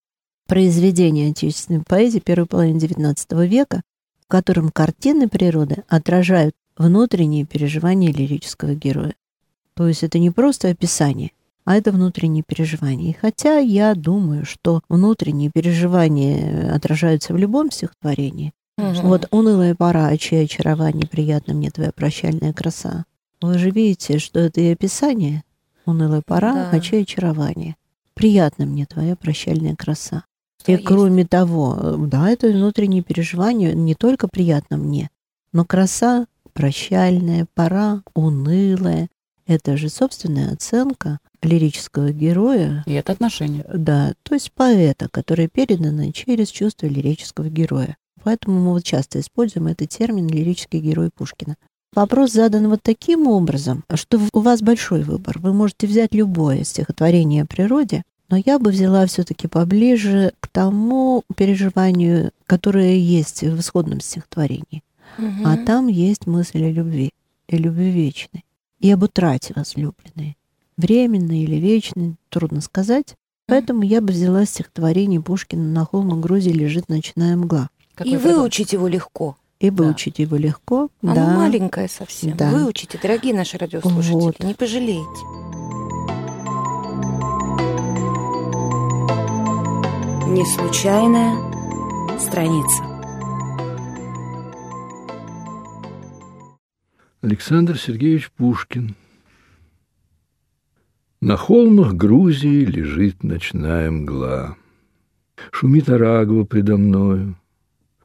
Произведение 0.47 1.31
отечественной 1.31 1.81
поэзии 1.81 2.19
первой 2.19 2.45
половины 2.45 2.77
XIX 2.77 3.47
века, 3.47 3.81
в 4.23 4.27
котором 4.27 4.69
картины 4.69 5.27
природы 5.27 5.83
отражают 5.89 6.55
внутренние 6.77 7.43
переживания 7.43 8.13
лирического 8.13 8.75
героя. 8.75 9.15
То 9.73 9.87
есть 9.87 10.03
это 10.03 10.19
не 10.19 10.29
просто 10.29 10.69
описание, 10.69 11.31
а 11.67 11.75
это 11.75 11.91
внутренние 11.91 12.45
переживания. 12.47 13.09
И 13.09 13.13
хотя 13.13 13.57
я 13.57 13.93
думаю, 13.93 14.45
что 14.45 14.79
внутренние 14.87 15.51
переживания 15.53 16.73
отражаются 16.73 17.33
в 17.33 17.37
любом 17.37 17.71
стихотворении, 17.71 18.53
угу. 18.77 19.01
вот 19.01 19.27
«Унылая 19.31 19.75
пора, 19.75 20.15
чье 20.15 20.43
очарование, 20.43 21.05
приятно 21.05 21.53
мне 21.53 21.69
твоя 21.69 21.91
прощальная 21.91 22.53
краса». 22.53 23.03
Вы 23.41 23.57
же 23.57 23.69
видите, 23.71 24.17
что 24.17 24.39
это 24.39 24.61
и 24.61 24.71
описание 24.71 25.43
«Унылая 25.85 26.21
пора, 26.25 26.53
да. 26.53 26.69
а 26.71 26.79
чье 26.79 27.01
очарование, 27.01 27.75
приятно 28.13 28.65
мне 28.65 28.85
твоя 28.85 29.17
прощальная 29.17 29.75
краса». 29.75 30.23
Что 30.61 30.71
и 30.71 30.75
есть. 30.75 30.85
кроме 30.85 31.25
того, 31.25 31.97
да, 31.97 32.29
это 32.29 32.47
внутренние 32.47 33.03
переживания 33.03 33.73
не 33.73 33.93
только 33.93 34.29
приятно 34.29 34.77
мне, 34.77 35.09
но 35.51 35.65
краса 35.65 36.27
прощальная, 36.53 37.45
пора 37.53 38.03
унылая. 38.13 39.09
Это 39.45 39.75
же 39.75 39.89
собственная 39.89 40.53
оценка 40.53 41.19
лирического 41.41 42.11
героя. 42.11 42.83
И 42.85 42.93
это 42.93 43.11
отношение. 43.11 43.65
Да, 43.73 44.13
то 44.23 44.33
есть 44.33 44.51
поэта, 44.51 45.07
которое 45.09 45.47
передано 45.47 46.11
через 46.11 46.49
чувство 46.49 46.87
лирического 46.87 47.49
героя. 47.49 47.97
Поэтому 48.23 48.59
мы 48.59 48.71
вот 48.71 48.83
часто 48.83 49.19
используем 49.19 49.67
этот 49.67 49.89
термин 49.89 50.27
«лирический 50.27 50.79
герой 50.79 51.09
Пушкина». 51.15 51.55
Вопрос 51.93 52.33
задан 52.33 52.67
вот 52.67 52.81
таким 52.83 53.27
образом, 53.27 53.83
что 53.93 54.19
у 54.33 54.39
вас 54.39 54.61
большой 54.61 55.03
выбор. 55.03 55.39
Вы 55.39 55.53
можете 55.53 55.87
взять 55.87 56.13
любое 56.13 56.63
стихотворение 56.63 57.43
о 57.43 57.45
природе, 57.45 58.03
но 58.29 58.37
я 58.37 58.59
бы 58.59 58.71
взяла 58.71 59.05
все-таки 59.05 59.47
поближе 59.47 60.33
к 60.39 60.47
тому 60.47 61.23
переживанию, 61.35 62.31
которое 62.45 62.95
есть 62.97 63.41
в 63.41 63.59
исходном 63.59 64.01
стихотворении. 64.01 64.83
Угу. 65.17 65.45
А 65.45 65.57
там 65.57 65.87
есть 65.87 66.27
мысль 66.27 66.65
о 66.65 66.71
любви, 66.71 67.11
о 67.49 67.55
любви 67.55 67.89
вечной 67.89 68.43
и 68.79 68.91
об 68.91 69.03
утрате 69.03 69.53
возлюбленной 69.55 70.36
временный 70.77 71.41
или 71.41 71.55
вечный, 71.55 72.15
трудно 72.29 72.61
сказать. 72.61 73.15
Поэтому 73.47 73.83
я 73.83 74.01
бы 74.01 74.11
взяла 74.11 74.45
стихотворение 74.45 75.21
Пушкина 75.21 75.63
«На 75.63 75.85
холм 75.85 76.19
Грузии 76.21 76.51
лежит 76.51 76.89
ночная 76.89 77.35
мгла». 77.35 77.69
Какой 77.95 78.13
и 78.13 78.17
выучить 78.17 78.73
его 78.73 78.87
легко. 78.87 79.37
И 79.59 79.69
выучить 79.69 80.17
да. 80.17 80.23
его 80.23 80.35
легко. 80.35 80.89
Оно 81.01 81.15
да. 81.15 81.35
маленькое 81.35 81.87
совсем. 81.87 82.37
Да. 82.37 82.51
Выучите, 82.51 82.99
дорогие 83.01 83.33
наши 83.33 83.57
радиослушатели, 83.57 84.13
вот. 84.13 84.39
не 84.43 84.53
пожалеете. 84.53 85.03
Не 90.27 90.45
случайная 90.45 92.19
страница. 92.19 92.83
Александр 97.21 97.79
Сергеевич 97.79 98.29
Пушкин– 98.31 98.95
На 101.19 101.35
холмах 101.35 101.95
Грузии 101.95 102.63
лежит 102.63 103.23
ночная 103.23 103.89
мгла. 103.89 104.55
Шумит 105.51 105.89
Арагва 105.89 106.43
предо 106.43 106.77
мною. 106.77 107.35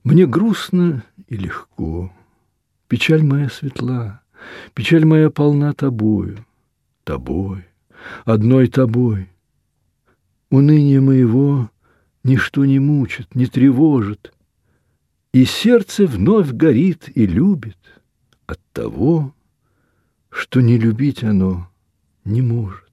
Мне 0.03 0.27
грустно 0.27 1.05
и 1.29 1.37
легко. 1.37 2.11
Печаль 2.89 3.23
моя 3.23 3.51
светла, 3.51 4.23
печаль 4.73 5.05
моя 5.05 5.29
полна 5.29 5.75
тобою, 5.75 6.47
тобой, 7.05 7.67
одной 8.25 8.69
тобой. 8.69 9.29
Уныние 10.51 11.03
моего 11.03 11.71
ничто 12.25 12.65
не 12.65 12.79
мучит, 12.79 13.35
не 13.35 13.45
тревожит, 13.45 14.33
и 15.35 15.45
сердце 15.45 16.07
вновь 16.07 16.51
горит 16.53 17.11
и 17.15 17.27
любит 17.27 17.79
от 18.47 18.61
того, 18.73 19.35
что 20.31 20.63
не 20.63 20.79
любить 20.79 21.23
оно 21.23 21.71
не 22.25 22.41
может. 22.41 22.92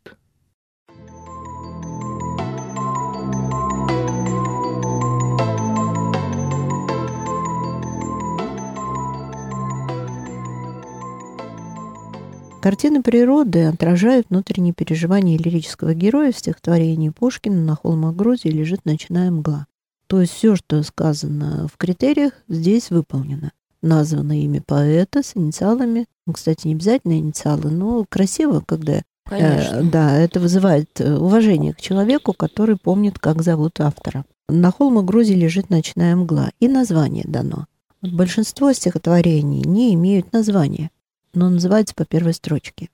Картины 12.62 13.02
природы 13.02 13.66
отражают 13.66 14.28
внутренние 14.30 14.74
переживания 14.74 15.38
лирического 15.38 15.94
героя 15.94 16.32
в 16.32 16.38
стихотворении 16.38 17.10
Пушкина 17.10 17.62
«На 17.64 17.76
холмах 17.76 18.16
Грузии 18.16 18.50
лежит 18.50 18.86
ночная 18.86 19.32
мгла». 19.32 19.66
То 20.08 20.22
есть 20.22 20.34
все, 20.34 20.56
что 20.56 20.84
сказано 20.84 21.68
в 21.72 21.78
критериях, 21.78 22.34
здесь 22.48 22.90
выполнено. 22.90 23.52
Названо 23.82 24.42
имя 24.42 24.62
поэта 24.62 25.24
с 25.24 25.38
инициалами. 25.38 26.06
Ну, 26.28 26.34
кстати, 26.34 26.68
не 26.68 26.74
обязательно 26.74 27.18
инициалы, 27.18 27.70
но 27.72 28.06
красиво, 28.10 28.62
когда 28.66 29.02
Э, 29.32 29.84
да, 29.84 30.18
это 30.18 30.40
вызывает 30.40 31.00
э, 31.00 31.16
уважение 31.16 31.74
к 31.74 31.82
человеку, 31.82 32.34
который 32.34 32.78
помнит, 32.78 33.20
как 33.20 33.42
зовут 33.42 33.80
автора. 33.80 34.26
На 34.48 34.72
холмах 34.72 35.06
Грузии 35.06 35.36
лежит 35.36 35.70
ночная 35.70 36.16
мгла, 36.16 36.50
и 36.60 36.68
название 36.68 37.26
дано. 37.28 37.68
Большинство 38.02 38.72
стихотворений 38.74 39.62
не 39.62 39.94
имеют 39.94 40.34
названия, 40.34 40.90
но 41.34 41.50
называются 41.50 41.96
по 41.96 42.06
первой 42.06 42.34
строчке. 42.34 42.90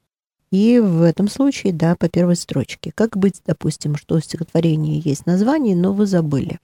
И 0.51 0.79
в 0.79 1.01
этом 1.01 1.27
случае, 1.27 1.73
да, 1.73 1.95
по 1.95 2.07
первой 2.07 2.35
строчке. 2.35 2.91
Как 2.95 3.17
быть, 3.17 3.41
допустим, 3.45 3.95
что 3.95 4.15
у 4.15 4.19
стихотворения 4.19 4.99
есть 4.99 5.25
название, 5.25 5.75
но 5.75 5.91
вы 5.93 6.05
забыли. 6.05 6.59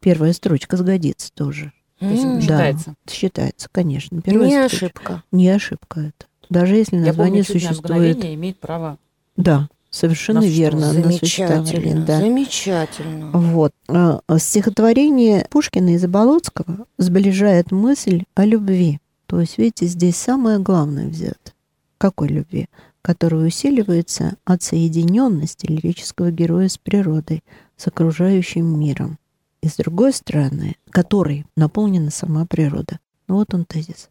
Первая 0.00 0.32
строчка 0.32 0.76
сгодится 0.76 1.30
тоже. 1.34 1.72
То 1.98 2.06
есть 2.06 2.22
Да, 2.22 2.40
считается. 2.40 2.94
считается, 3.10 3.68
конечно. 3.70 4.20
Первая 4.22 4.48
Не 4.48 4.68
строчка. 4.68 4.76
ошибка. 4.86 5.22
Не 5.32 5.48
ошибка 5.50 6.00
это. 6.00 6.26
Даже 6.50 6.76
если 6.76 6.96
Я 6.96 7.06
название 7.06 7.44
помню, 7.44 7.60
существует. 7.60 7.84
мгновение 8.16 8.34
имеет 8.34 8.58
право. 8.60 8.98
Да, 9.36 9.68
совершенно 9.90 10.40
На 10.40 10.44
верно. 10.46 10.92
на 10.92 11.02
Замечательно, 11.02 12.04
да. 12.04 12.20
замечательно. 12.20 13.30
Вот. 13.32 13.72
А, 13.88 14.20
а 14.26 14.38
Стихотворение 14.38 15.46
Пушкина 15.50 15.94
и 15.94 15.98
Заболоцкого 15.98 16.86
сближает 16.98 17.70
мысль 17.72 18.24
о 18.34 18.44
любви. 18.44 19.00
То 19.26 19.40
есть, 19.40 19.58
видите, 19.58 19.86
здесь 19.86 20.16
самое 20.16 20.58
главное 20.58 21.08
взято. 21.08 21.52
Какой 21.98 22.28
любви? 22.28 22.68
Которая 23.02 23.46
усиливается 23.46 24.36
от 24.44 24.62
соединенности 24.62 25.66
лирического 25.66 26.30
героя 26.30 26.68
с 26.68 26.78
природой, 26.78 27.42
с 27.76 27.86
окружающим 27.86 28.78
миром. 28.78 29.18
И 29.62 29.68
с 29.68 29.76
другой 29.76 30.12
стороны, 30.12 30.76
которой 30.90 31.46
наполнена 31.56 32.10
сама 32.10 32.44
природа. 32.46 32.98
Ну, 33.28 33.36
вот 33.36 33.54
он 33.54 33.64
тезис, 33.64 34.10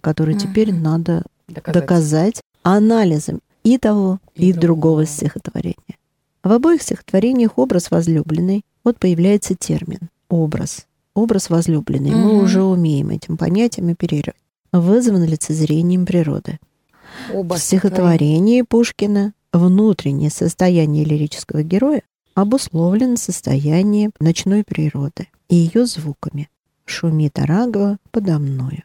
который 0.00 0.36
теперь 0.38 0.72
Мгм. 0.72 0.82
надо 0.82 1.24
Доказать. 1.48 1.82
доказать 1.82 2.42
анализом 2.62 3.40
и 3.64 3.78
того, 3.78 4.20
и, 4.34 4.50
И 4.50 4.52
другого 4.52 5.02
другого. 5.02 5.06
стихотворения. 5.06 5.96
В 6.44 6.52
обоих 6.52 6.82
стихотворениях 6.82 7.58
образ 7.58 7.90
возлюбленный, 7.90 8.64
вот 8.84 8.98
появляется 8.98 9.54
термин 9.56 9.98
«образ». 10.28 10.86
Образ 11.18 11.50
возлюбленный. 11.50 12.12
Мы 12.12 12.34
Мгм. 12.34 12.44
уже 12.44 12.62
умеем 12.62 13.10
этим 13.10 13.36
понятием 13.36 13.88
оперировать. 13.88 14.36
Вызван 14.70 15.24
лицезрением 15.24 16.06
природы. 16.06 16.60
Оба 17.34 17.54
В 17.54 17.58
стихотворении 17.58 18.62
Пушкина 18.62 19.32
внутреннее 19.52 20.30
состояние 20.30 21.04
лирического 21.04 21.64
героя 21.64 22.02
обусловлено 22.34 23.16
состоянием 23.16 24.12
ночной 24.20 24.62
природы 24.62 25.26
и 25.48 25.56
ее 25.56 25.86
звуками. 25.86 26.48
«Шумит 26.84 27.36
Арагова 27.40 27.98
подо 28.12 28.38
мною». 28.38 28.84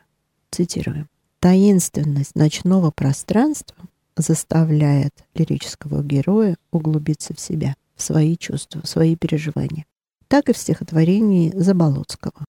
Цитируем. 0.50 1.08
Таинственность 1.39 2.34
ночного 2.34 2.89
пространства 2.89 3.78
заставляет 4.17 5.13
лирического 5.36 6.02
героя 6.02 6.56
углубиться 6.72 7.36
в 7.36 7.39
себя, 7.39 7.76
в 7.96 8.02
свои 8.02 8.36
чувства, 8.38 8.82
в 8.82 8.88
свои 8.88 9.15
переживания. 9.15 9.86
Так 10.34 10.50
и 10.50 10.54
в 10.54 10.58
стихотворении 10.58 11.54
Заболоцкого. 11.56 12.43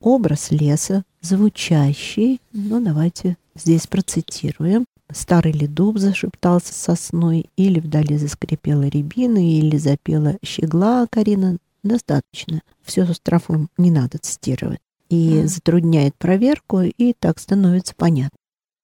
Образ 0.00 0.50
леса, 0.50 1.04
звучащий, 1.20 2.40
ну 2.52 2.80
давайте 2.84 3.36
здесь 3.54 3.86
процитируем. 3.86 4.84
Старый 5.12 5.52
ли 5.52 5.68
дуб 5.68 5.98
зашептался 5.98 6.74
сосной, 6.74 7.48
или 7.56 7.78
вдали 7.78 8.18
заскрипела 8.18 8.88
рябина, 8.88 9.38
или 9.38 9.76
запела 9.76 10.34
щегла 10.44 11.06
Карина. 11.08 11.58
Достаточно. 11.84 12.60
Все 12.82 13.06
с 13.06 13.14
строфом 13.14 13.68
не 13.78 13.92
надо 13.92 14.18
цитировать. 14.18 14.80
И 15.08 15.44
затрудняет 15.44 16.16
проверку, 16.16 16.80
и 16.80 17.12
так 17.16 17.38
становится 17.38 17.94
понятно. 17.94 18.36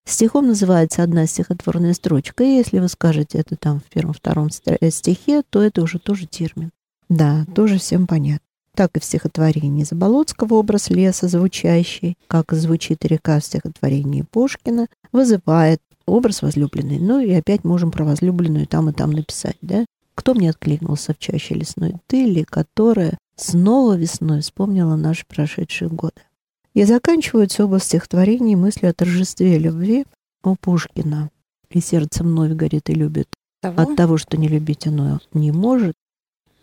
Стихом 0.06 0.46
называется 0.46 1.02
одна 1.02 1.26
стихотворная 1.26 1.92
строчка, 1.92 2.44
и 2.44 2.58
если 2.58 2.78
вы 2.78 2.86
скажете 2.86 3.38
это 3.38 3.56
там 3.56 3.80
в 3.80 3.92
первом-втором 3.92 4.50
э, 4.66 4.90
стихе, 4.92 5.42
то 5.50 5.60
это 5.60 5.82
уже 5.82 5.98
тоже 5.98 6.26
термин. 6.26 6.70
Да, 7.08 7.44
тоже 7.54 7.78
всем 7.78 8.06
понятно. 8.06 8.43
Так 8.74 8.96
и 8.96 9.00
в 9.00 9.04
стихотворении 9.04 9.84
Заболоцкого 9.84 10.54
образ 10.54 10.90
леса 10.90 11.28
звучащий, 11.28 12.16
как 12.26 12.52
звучит 12.52 13.04
река 13.04 13.38
в 13.38 13.44
стихотворении 13.44 14.22
Пушкина, 14.22 14.88
вызывает 15.12 15.80
образ 16.06 16.42
возлюбленной. 16.42 16.98
Ну 16.98 17.20
и 17.20 17.32
опять 17.32 17.64
можем 17.64 17.90
про 17.90 18.04
возлюбленную 18.04 18.66
там 18.66 18.90
и 18.90 18.92
там 18.92 19.12
написать, 19.12 19.56
да? 19.62 19.84
Кто 20.14 20.34
мне 20.34 20.50
откликнулся 20.50 21.14
в 21.14 21.18
чаще 21.18 21.54
лесной? 21.54 21.96
Ты 22.06 22.24
ли, 22.24 22.44
которая 22.44 23.18
снова 23.36 23.96
весной 23.96 24.40
вспомнила 24.40 24.96
наши 24.96 25.24
прошедшие 25.26 25.88
годы? 25.88 26.22
И 26.72 26.84
заканчиваются 26.84 27.64
оба 27.64 27.78
стихотворения 27.78 28.56
мыслью 28.56 28.90
о 28.90 28.94
торжестве 28.94 29.58
любви 29.58 30.04
у 30.42 30.56
Пушкина. 30.56 31.30
И 31.70 31.80
сердце 31.80 32.22
вновь 32.22 32.52
горит 32.52 32.90
и 32.90 32.94
любит 32.94 33.28
Того? 33.60 33.80
от 33.80 33.96
того, 33.96 34.18
что 34.18 34.36
не 34.36 34.48
любить 34.48 34.86
оно 34.86 35.20
не 35.32 35.52
может. 35.52 35.94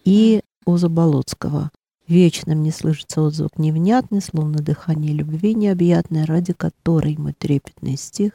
И 0.03 0.41
у 0.65 0.77
Заболоцкого. 0.77 1.71
Вечно 2.11 2.55
мне 2.55 2.73
слышится 2.73 3.21
отзвук 3.21 3.57
невнятный, 3.57 4.21
словно 4.21 4.57
дыхание 4.57 5.13
любви 5.13 5.53
необъятное, 5.55 6.25
ради 6.25 6.51
которой 6.51 7.15
мой 7.15 7.31
трепетный 7.31 7.95
стих 7.95 8.33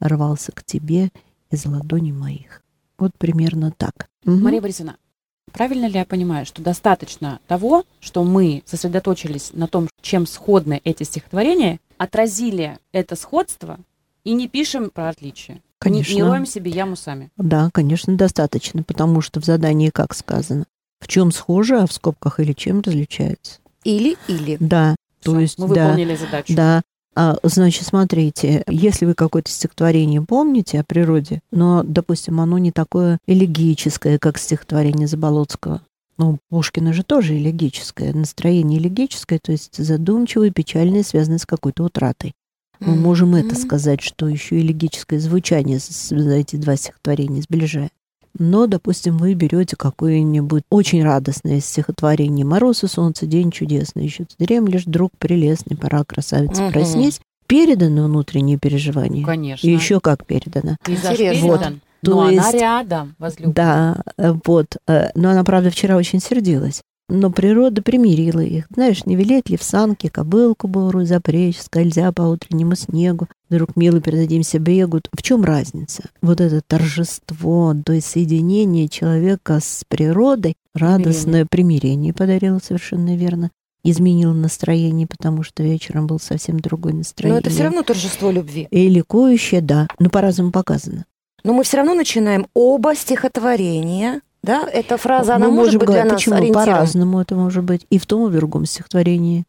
рвался 0.00 0.50
к 0.50 0.64
тебе 0.64 1.10
из 1.48 1.64
ладоней 1.64 2.10
моих. 2.10 2.62
Вот 2.98 3.12
примерно 3.16 3.70
так. 3.70 4.08
Мгм. 4.24 4.42
Мария 4.42 4.60
Борисовна, 4.60 4.96
правильно 5.52 5.86
ли 5.86 6.00
я 6.00 6.04
понимаю, 6.04 6.44
что 6.44 6.62
достаточно 6.62 7.38
того, 7.46 7.84
что 8.00 8.24
мы 8.24 8.64
сосредоточились 8.66 9.52
на 9.52 9.68
том, 9.68 9.88
чем 10.00 10.26
сходны 10.26 10.80
эти 10.82 11.04
стихотворения, 11.04 11.78
отразили 11.98 12.80
это 12.90 13.14
сходство 13.14 13.78
и 14.24 14.32
не 14.32 14.48
пишем 14.48 14.90
про 14.90 15.10
отличия? 15.10 15.54
Не- 15.54 15.60
Конечно. 15.78 16.14
Не, 16.14 16.24
роем 16.24 16.46
себе 16.46 16.72
яму 16.72 16.96
сами. 16.96 17.30
Да, 17.36 17.70
конечно, 17.72 18.16
достаточно, 18.16 18.82
потому 18.82 19.20
что 19.20 19.40
в 19.40 19.44
задании 19.44 19.90
как 19.90 20.12
сказано? 20.12 20.64
В 21.02 21.08
чем 21.08 21.32
схоже, 21.32 21.80
а 21.80 21.86
в 21.88 21.92
скобках 21.92 22.38
или 22.38 22.52
чем 22.52 22.80
различается? 22.80 23.58
Или-или. 23.82 24.56
Да, 24.60 24.94
то 25.24 25.32
Всё, 25.32 25.40
есть, 25.40 25.58
мы 25.58 25.66
да, 25.74 25.86
выполнили 25.88 26.14
задачу. 26.14 26.54
Да. 26.54 26.82
А, 27.16 27.36
значит, 27.42 27.84
смотрите, 27.84 28.62
если 28.68 29.04
вы 29.04 29.14
какое-то 29.14 29.50
стихотворение 29.50 30.22
помните 30.22 30.78
о 30.80 30.84
природе, 30.84 31.40
но, 31.50 31.82
допустим, 31.82 32.40
оно 32.40 32.56
не 32.58 32.70
такое 32.70 33.18
элегическое, 33.26 34.18
как 34.18 34.38
стихотворение 34.38 35.08
Заболоцкого. 35.08 35.82
Ну, 36.18 36.38
Пушкина 36.50 36.92
же 36.92 37.02
тоже 37.02 37.36
элегическое, 37.36 38.14
настроение 38.14 38.78
элегическое, 38.78 39.40
то 39.42 39.50
есть 39.50 39.76
задумчивое, 39.76 40.50
печальное, 40.52 41.02
связанное 41.02 41.38
с 41.38 41.46
какой-то 41.46 41.82
утратой. 41.84 42.32
Мы 42.80 42.94
можем 42.94 43.34
это 43.34 43.54
Мгм. 43.54 43.56
сказать, 43.56 44.00
что 44.00 44.28
еще 44.28 44.58
элегическое 44.60 45.18
звучание 45.18 45.80
с- 45.80 45.84
с- 45.84 46.12
эти 46.12 46.56
два 46.56 46.76
стихотворения 46.76 47.42
сближает. 47.42 47.90
Но, 48.38 48.66
допустим, 48.66 49.18
вы 49.18 49.34
берете 49.34 49.76
какое-нибудь 49.76 50.62
очень 50.70 51.02
радостное 51.04 51.60
стихотворение 51.60 52.46
«Мороз 52.46 52.82
и 52.84 52.86
солнце, 52.88 53.26
день 53.26 53.50
чудесный, 53.50 54.04
еще 54.04 54.24
ты 54.24 54.34
дремлешь, 54.44 54.84
друг 54.84 55.12
прелестный, 55.18 55.76
пора, 55.76 56.04
красавица, 56.04 56.62
Мгм. 56.62 56.72
проснись». 56.72 57.20
Передано 57.46 58.04
внутреннее 58.04 58.56
переживание. 58.58 59.24
Конечно. 59.26 59.66
И 59.66 59.70
еще 59.70 60.00
как 60.00 60.24
передано. 60.24 60.76
Интересно. 60.86 61.48
передан, 61.48 61.80
То 62.02 62.10
но 62.12 62.20
она 62.22 62.30
есть- 62.32 62.54
рядом, 62.54 63.14
возлюбленная. 63.18 63.54
Да, 63.54 64.02
э, 64.16 64.32
вот. 64.46 64.76
э, 64.86 65.10
Но 65.14 65.30
она, 65.30 65.44
правда, 65.44 65.68
вчера 65.70 65.96
очень 65.96 66.20
сердилась. 66.20 66.80
Но 67.08 67.30
природа 67.30 67.82
примирила 67.82 68.40
их. 68.40 68.66
Знаешь, 68.74 69.04
не 69.04 69.16
велеть 69.16 69.50
ли 69.50 69.56
в 69.56 69.62
санке 69.62 70.08
кобылку 70.08 70.66
буру 70.68 71.04
запречь, 71.04 71.60
скользя 71.60 72.10
по 72.12 72.22
утреннему 72.22 72.74
снегу, 72.74 73.28
вдруг 73.50 73.76
мило 73.76 74.00
передадимся 74.00 74.58
бегу. 74.58 75.00
В 75.12 75.22
чем 75.22 75.44
разница? 75.44 76.04
Вот 76.22 76.40
это 76.40 76.62
торжество, 76.66 77.74
то 77.84 77.92
есть 77.92 78.06
соединение 78.06 78.88
человека 78.88 79.58
с 79.60 79.84
природой, 79.88 80.54
радостное 80.74 81.44
примирение 81.44 82.14
подарило 82.14 82.60
совершенно 82.62 83.16
верно 83.16 83.50
изменило 83.84 84.32
настроение, 84.32 85.06
потому 85.06 85.42
что 85.42 85.62
вечером 85.62 86.06
был 86.06 86.20
совсем 86.20 86.60
другое 86.60 86.94
настроение. 86.94 87.34
Но 87.34 87.40
это 87.40 87.50
все 87.50 87.64
равно 87.64 87.82
торжество 87.82 88.30
любви. 88.30 88.68
И 88.70 88.88
ликующее, 88.88 89.60
да, 89.60 89.88
но 89.98 90.08
по-разному 90.08 90.52
показано. 90.52 91.04
Но 91.44 91.52
мы 91.52 91.64
все 91.64 91.78
равно 91.78 91.94
начинаем 91.94 92.46
оба 92.54 92.94
стихотворения 92.94 94.20
да, 94.42 94.68
эта 94.68 94.96
фраза, 94.96 95.36
она 95.36 95.48
Мы 95.48 95.54
может 95.54 95.74
быть 95.74 95.86
для 95.88 95.94
говорить, 95.98 96.12
нас 96.12 96.20
почему 96.20 96.36
ориентиром. 96.36 96.64
по-разному 96.66 97.20
это 97.20 97.34
может 97.36 97.64
быть. 97.64 97.86
И 97.90 97.98
в 97.98 98.06
том, 98.06 98.26
и 98.26 98.30
в 98.30 98.34
другом 98.34 98.66
стихотворении. 98.66 99.44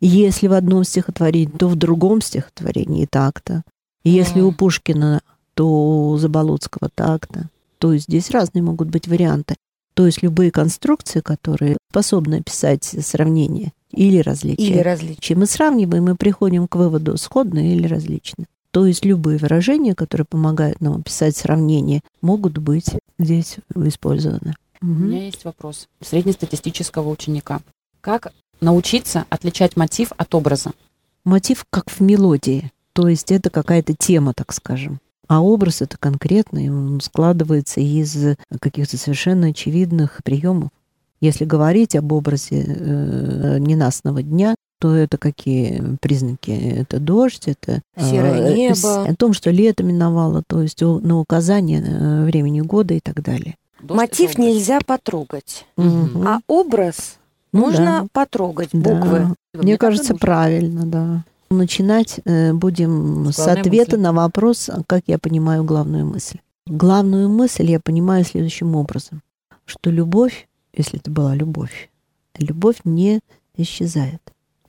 Если 0.00 0.46
в 0.48 0.52
одном 0.52 0.84
стихотворении, 0.84 1.50
то 1.56 1.68
в 1.68 1.76
другом 1.76 2.20
стихотворении 2.20 3.06
так-то. 3.10 3.62
И 4.02 4.10
если 4.10 4.40
Мгм. 4.40 4.48
у 4.48 4.52
Пушкина, 4.52 5.20
то 5.54 6.10
у 6.10 6.16
Заболоцкого 6.18 6.90
так-то. 6.94 7.48
То 7.78 7.92
есть 7.92 8.06
здесь 8.06 8.30
разные 8.30 8.62
могут 8.62 8.88
быть 8.88 9.08
варианты. 9.08 9.54
То 9.94 10.04
есть 10.06 10.22
любые 10.22 10.50
конструкции, 10.50 11.20
которые 11.20 11.78
способны 11.90 12.36
описать 12.40 12.84
сравнение 12.84 13.72
или 13.90 14.18
различие. 14.18 14.68
Или 14.68 14.78
различия. 14.80 15.20
Чем 15.20 15.38
мы 15.38 15.46
сравниваем, 15.46 16.04
мы 16.04 16.14
приходим 16.16 16.68
к 16.68 16.76
выводу 16.76 17.16
сходно 17.16 17.58
или 17.72 17.86
различно. 17.86 18.44
То 18.70 18.86
есть 18.86 19.04
любые 19.04 19.38
выражения, 19.38 19.94
которые 19.94 20.26
помогают 20.26 20.80
нам 20.80 21.00
описать 21.00 21.36
сравнение, 21.36 22.00
могут 22.20 22.58
быть 22.58 22.90
здесь 23.18 23.56
использованы. 23.74 24.54
У 24.82 24.86
меня 24.86 25.24
есть 25.24 25.44
вопрос 25.44 25.88
среднестатистического 26.00 27.08
ученика. 27.08 27.60
Как 28.00 28.32
научиться 28.60 29.24
отличать 29.30 29.76
мотив 29.76 30.12
от 30.16 30.34
образа? 30.34 30.72
Мотив 31.24 31.64
как 31.70 31.90
в 31.90 32.00
мелодии, 32.00 32.70
то 32.92 33.08
есть 33.08 33.32
это 33.32 33.50
какая-то 33.50 33.94
тема, 33.94 34.32
так 34.34 34.52
скажем. 34.52 35.00
А 35.28 35.42
образ 35.42 35.82
это 35.82 35.98
конкретный, 35.98 36.70
он 36.70 37.00
складывается 37.00 37.80
из 37.80 38.36
каких-то 38.60 38.96
совершенно 38.96 39.48
очевидных 39.48 40.20
приемов. 40.22 40.70
Если 41.20 41.44
говорить 41.44 41.96
об 41.96 42.12
образе 42.12 42.62
э, 42.66 43.58
ненастного 43.58 44.22
дня, 44.22 44.54
то 44.78 44.94
это 44.94 45.18
какие 45.18 45.96
признаки? 46.00 46.50
Это 46.50 46.98
дождь, 47.00 47.48
это 47.48 47.82
Серое 47.98 48.50
э, 48.50 48.54
небо. 48.54 49.04
о 49.08 49.14
том, 49.14 49.32
что 49.32 49.50
лето 49.50 49.82
миновало, 49.84 50.42
то 50.46 50.60
есть 50.62 50.80
на 50.80 51.18
указание 51.18 51.82
э, 51.82 52.24
времени 52.24 52.60
года 52.60 52.94
и 52.94 53.00
так 53.00 53.22
далее. 53.22 53.56
Дождь 53.80 53.96
Мотив 53.98 54.38
нельзя 54.38 54.78
потрогать, 54.84 55.66
Мгм. 55.76 56.26
а 56.26 56.40
образ 56.46 57.18
Ну 57.52 57.60
можно 57.60 57.84
да. 58.02 58.06
потрогать, 58.12 58.70
Да. 58.72 58.78
буквы. 58.94 59.34
Мне 59.54 59.72
так 59.72 59.74
и 59.74 59.76
кажется, 59.76 60.12
нужно. 60.12 60.26
правильно, 60.26 60.86
да. 60.86 61.24
Начинать 61.48 62.20
э, 62.24 62.52
будем 62.52 63.26
С 63.32 63.36
с 63.36 63.46
ответа 63.46 63.92
мысли. 63.92 64.02
на 64.02 64.12
вопрос, 64.12 64.68
а 64.68 64.82
как 64.86 65.04
я 65.06 65.18
понимаю 65.18 65.62
главную 65.64 66.04
мысль. 66.04 66.38
Главную 66.66 67.28
мысль 67.28 67.70
я 67.70 67.78
понимаю 67.78 68.24
следующим 68.24 68.74
образом, 68.74 69.22
что 69.64 69.90
любовь, 69.90 70.48
если 70.76 70.98
это 70.98 71.10
была 71.10 71.34
любовь, 71.36 71.88
любовь 72.38 72.78
не 72.84 73.20
исчезает 73.56 74.20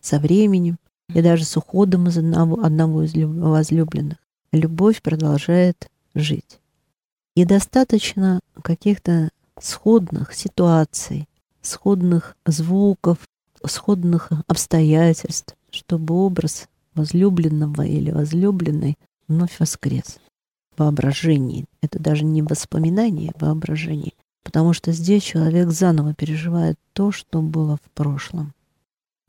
со 0.02 0.20
временем 0.20 0.78
и 1.14 1.22
даже 1.22 1.46
с 1.46 1.56
уходом 1.58 2.08
из 2.08 2.18
одного, 2.18 2.64
одного 2.64 3.04
из 3.04 3.16
люб- 3.16 3.38
возлюбленных. 3.38 4.18
Любовь 4.52 5.02
продолжает 5.02 5.90
жить. 6.16 6.60
И 7.36 7.46
достаточно 7.46 8.40
каких-то 8.62 9.30
сходных 9.60 10.34
ситуаций, 10.34 11.28
сходных 11.62 12.36
звуков, 12.46 13.18
сходных 13.66 14.32
обстоятельств, 14.48 15.56
чтобы 15.72 16.16
образ 16.16 16.68
возлюбленного 16.96 17.84
или 17.84 18.12
возлюбленной 18.12 18.98
вновь 19.28 19.60
воскрес. 19.60 20.20
Воображение. 20.78 21.66
Это 21.82 22.00
даже 22.00 22.24
не 22.24 22.42
воспоминание, 22.42 23.32
а 23.36 23.46
воображение. 23.46 24.14
Потому 24.44 24.74
что 24.74 24.92
здесь 24.92 25.24
человек 25.24 25.70
заново 25.70 26.14
переживает 26.14 26.80
то, 26.94 27.12
что 27.12 27.42
было 27.42 27.78
в 27.78 27.92
прошлом. 27.92 28.54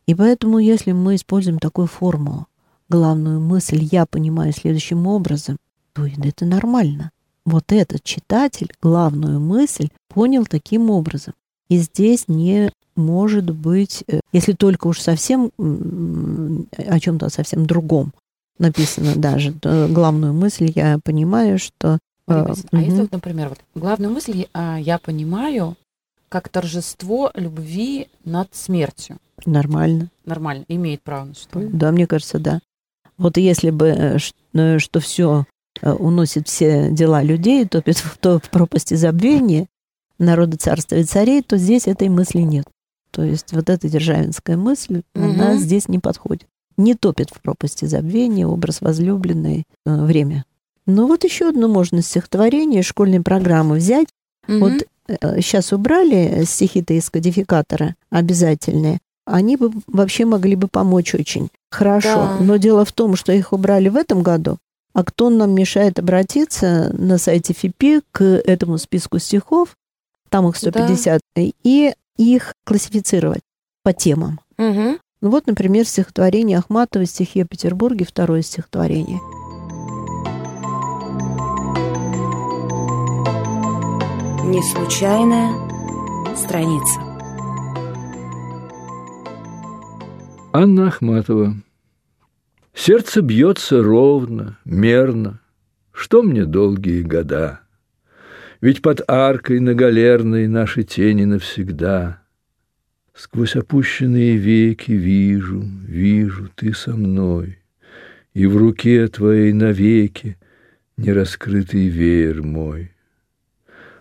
И 0.09 0.15
поэтому, 0.15 0.59
если 0.59 0.93
мы 0.93 1.17
используем 1.17 1.59
такую 1.59 1.87
формулу, 1.87 2.47
главную 2.89 3.41
мысль 3.41 3.87
я 3.93 4.07
понимаю 4.07 4.55
следующим 4.55 5.07
образом, 5.07 5.59
то 5.93 6.07
это 6.07 6.47
нормально. 6.47 7.11
Вот 7.45 7.73
этот 7.73 8.03
читатель 8.05 8.73
главную 8.81 9.39
мысль 9.39 9.91
понял 10.09 10.47
таким 10.47 10.89
образом. 10.89 11.35
И 11.69 11.77
здесь 11.77 12.25
не 12.27 12.73
может 12.97 13.51
быть, 13.51 14.03
э, 14.09 14.21
если 14.33 14.55
только 14.55 14.87
уж 14.87 15.01
совсем 15.01 15.53
о 15.59 16.99
чем-то 16.99 17.29
совсем 17.29 17.67
другом 17.67 18.15
написано 18.59 19.15
даже, 19.15 19.55
главную 19.61 20.33
мысль 20.33 20.73
я 20.75 20.99
понимаю, 21.05 21.59
что 21.59 21.99
э, 22.27 22.43
Борисовна, 22.43 22.71
А 22.73 22.81
если 22.81 22.93
мгм. 22.93 23.03
вот, 23.03 23.13
например, 23.13 23.49
вот 23.51 23.59
главную 23.75 24.13
мысль 24.13 24.47
а, 24.55 24.79
я 24.79 24.99
понимаю 24.99 25.77
как 26.29 26.49
торжество 26.49 27.31
любви 27.35 28.09
над 28.25 28.55
смертью. 28.55 29.19
нормально. 29.47 30.11
Нормально, 30.25 30.65
имеет 30.69 31.03
право 31.03 31.27
на 31.27 31.35
существование. 31.35 31.75
Да, 31.75 31.91
мне 31.93 32.07
кажется, 32.07 32.39
да. 32.39 32.61
Вот 33.17 33.37
если 33.37 33.71
бы, 33.71 33.87
э, 33.89 34.19
э, 34.55 34.79
что 34.79 35.01
все 35.01 35.45
уносит 35.83 36.49
все 36.49 36.91
дела 36.91 37.23
людей, 37.23 37.65
топит 37.67 37.99
в, 37.99 38.19
то 38.19 38.41
в 38.41 38.51
пропасти 38.51 38.95
забвения, 38.95 39.67
народы 40.19 40.57
царства 40.57 40.97
и 40.97 41.05
царей, 41.05 41.43
то 41.43 41.57
здесь 41.57 41.87
этой 41.87 42.09
мысли 42.09 42.41
нет. 42.41 42.67
То 43.13 43.23
есть 43.23 43.53
вот 43.53 43.71
эта 43.71 43.89
державинская 43.89 44.57
мысль, 44.57 45.03
она 45.15 45.53
Мгм. 45.53 45.59
здесь 45.59 45.89
не 45.89 45.99
подходит. 45.99 46.47
Не 46.77 46.95
топит 46.95 47.31
в 47.31 47.41
пропасти 47.41 47.85
забвения, 47.87 48.47
образ 48.47 48.81
возлюбленной, 48.81 49.65
э, 49.87 50.05
время. 50.05 50.45
Ну 50.87 51.07
вот 51.07 51.25
еще 51.25 51.49
одно 51.49 51.69
можно 51.69 52.03
стихотворение 52.03 52.81
из 52.81 52.87
школьной 52.87 53.21
программы 53.21 53.77
взять. 53.77 54.09
Мгм. 54.47 54.61
Вот 54.61 54.87
сейчас 55.09 55.73
убрали 55.73 56.45
стихи-то 56.45 56.95
из 56.95 57.11
кодификатора 57.11 57.95
обязательные. 58.11 58.99
Они 59.25 59.57
бы 59.57 59.73
вообще 59.87 60.25
могли 60.25 60.57
бы 60.57 60.69
помочь 60.69 61.15
очень 61.15 61.51
хорошо. 61.71 62.15
Да. 62.15 62.37
Но 62.41 62.57
дело 62.57 62.85
в 62.85 62.93
том, 62.93 63.17
что 63.17 63.33
их 63.33 63.53
убрали 63.53 63.89
в 63.89 63.97
этом 63.97 64.23
году, 64.23 64.59
а 64.95 65.05
кто 65.05 65.29
нам 65.31 65.55
мешает 65.55 65.99
обратиться 65.99 66.95
на 66.97 67.19
сайте 67.19 67.53
ФИПИ 67.53 68.01
к 68.11 68.25
этому 68.25 68.79
списку 68.79 69.19
стихов, 69.19 69.77
там 70.31 70.49
их 70.49 70.57
150, 70.57 71.21
и 71.37 71.95
их 72.17 72.55
классифицировать 72.65 73.43
по 73.83 73.93
темам. 73.93 74.41
Мгм. 74.57 74.99
Ну 75.21 75.31
вот, 75.31 75.47
например, 75.47 75.87
стихотворение 75.87 76.59
Ахматовой 76.59 77.07
«Стихи 77.07 77.43
о 77.43 77.47
Петербурге», 77.47 78.05
второе 78.05 78.43
стихотворение. 78.43 79.21
Не 84.49 84.63
случайная 84.63 85.53
страница. 86.35 87.01
Анна 90.55 90.89
Ахматова. 90.89 91.55
Сердце 92.73 93.21
бьется 93.21 93.83
ровно, 93.83 94.57
мерно. 94.65 95.43
Что 95.93 96.23
мне 96.23 96.47
долгие 96.47 97.03
года? 97.03 97.61
Ведь 98.63 98.81
под 98.81 99.03
аркой 99.07 99.61
на 99.61 99.75
галерной 99.75 100.49
наши 100.49 100.83
тени 100.83 101.25
навсегда. 101.25 102.23
Сквозь 103.15 103.55
опущенные 103.55 104.39
веки 104.39 104.93
вижу, 104.93 105.61
вижу, 105.61 106.49
ты 106.55 106.73
со 106.73 106.97
мной, 106.97 107.59
И 108.33 108.47
в 108.47 108.57
руке 108.57 109.09
твоей 109.09 109.53
навеки 109.53 110.39
нераскрытый 110.97 111.89
веер 111.89 112.43
мой. 112.43 112.93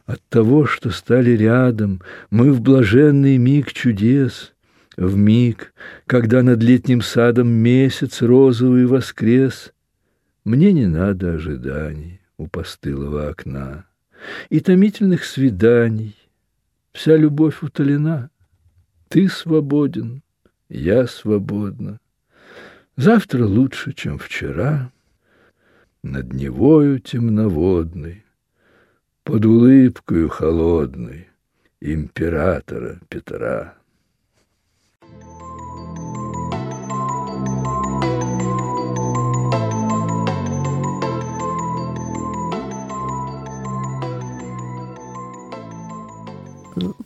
От 0.08 0.22
того, 0.30 0.66
что 0.66 0.90
стали 0.90 1.32
рядом, 1.32 2.02
мы 2.30 2.54
в 2.54 2.62
блаженный 2.62 3.38
миг 3.38 3.74
чудес, 3.74 4.54
в 4.96 5.18
миг, 5.18 5.74
когда 6.06 6.42
над 6.44 6.64
летним 6.64 7.02
садом 7.02 7.50
месяц 7.50 8.22
розовый 8.22 8.86
воскрес, 8.86 9.74
мне 10.46 10.72
не 10.72 10.88
надо 10.88 11.34
ожиданий 11.34 12.22
у 12.38 12.48
постылого 12.48 13.28
окна 13.28 13.86
и 14.50 14.62
томительных 14.62 15.26
свиданий. 15.26 16.16
Вся 16.94 17.18
любовь 17.18 17.62
утолена. 17.62 18.30
Ты 19.10 19.28
свободен, 19.28 20.24
я 20.70 21.06
свободна. 21.06 22.00
Завтра 22.96 23.46
лучше, 23.46 23.92
чем 23.92 24.18
вчера, 24.18 24.90
над 26.02 26.32
Невою 26.32 27.00
темноводной, 27.00 28.24
под 29.28 29.44
улыбкою 29.46 30.30
холодной 30.30 31.28
императора 31.82 33.02
Петра. 33.10 33.76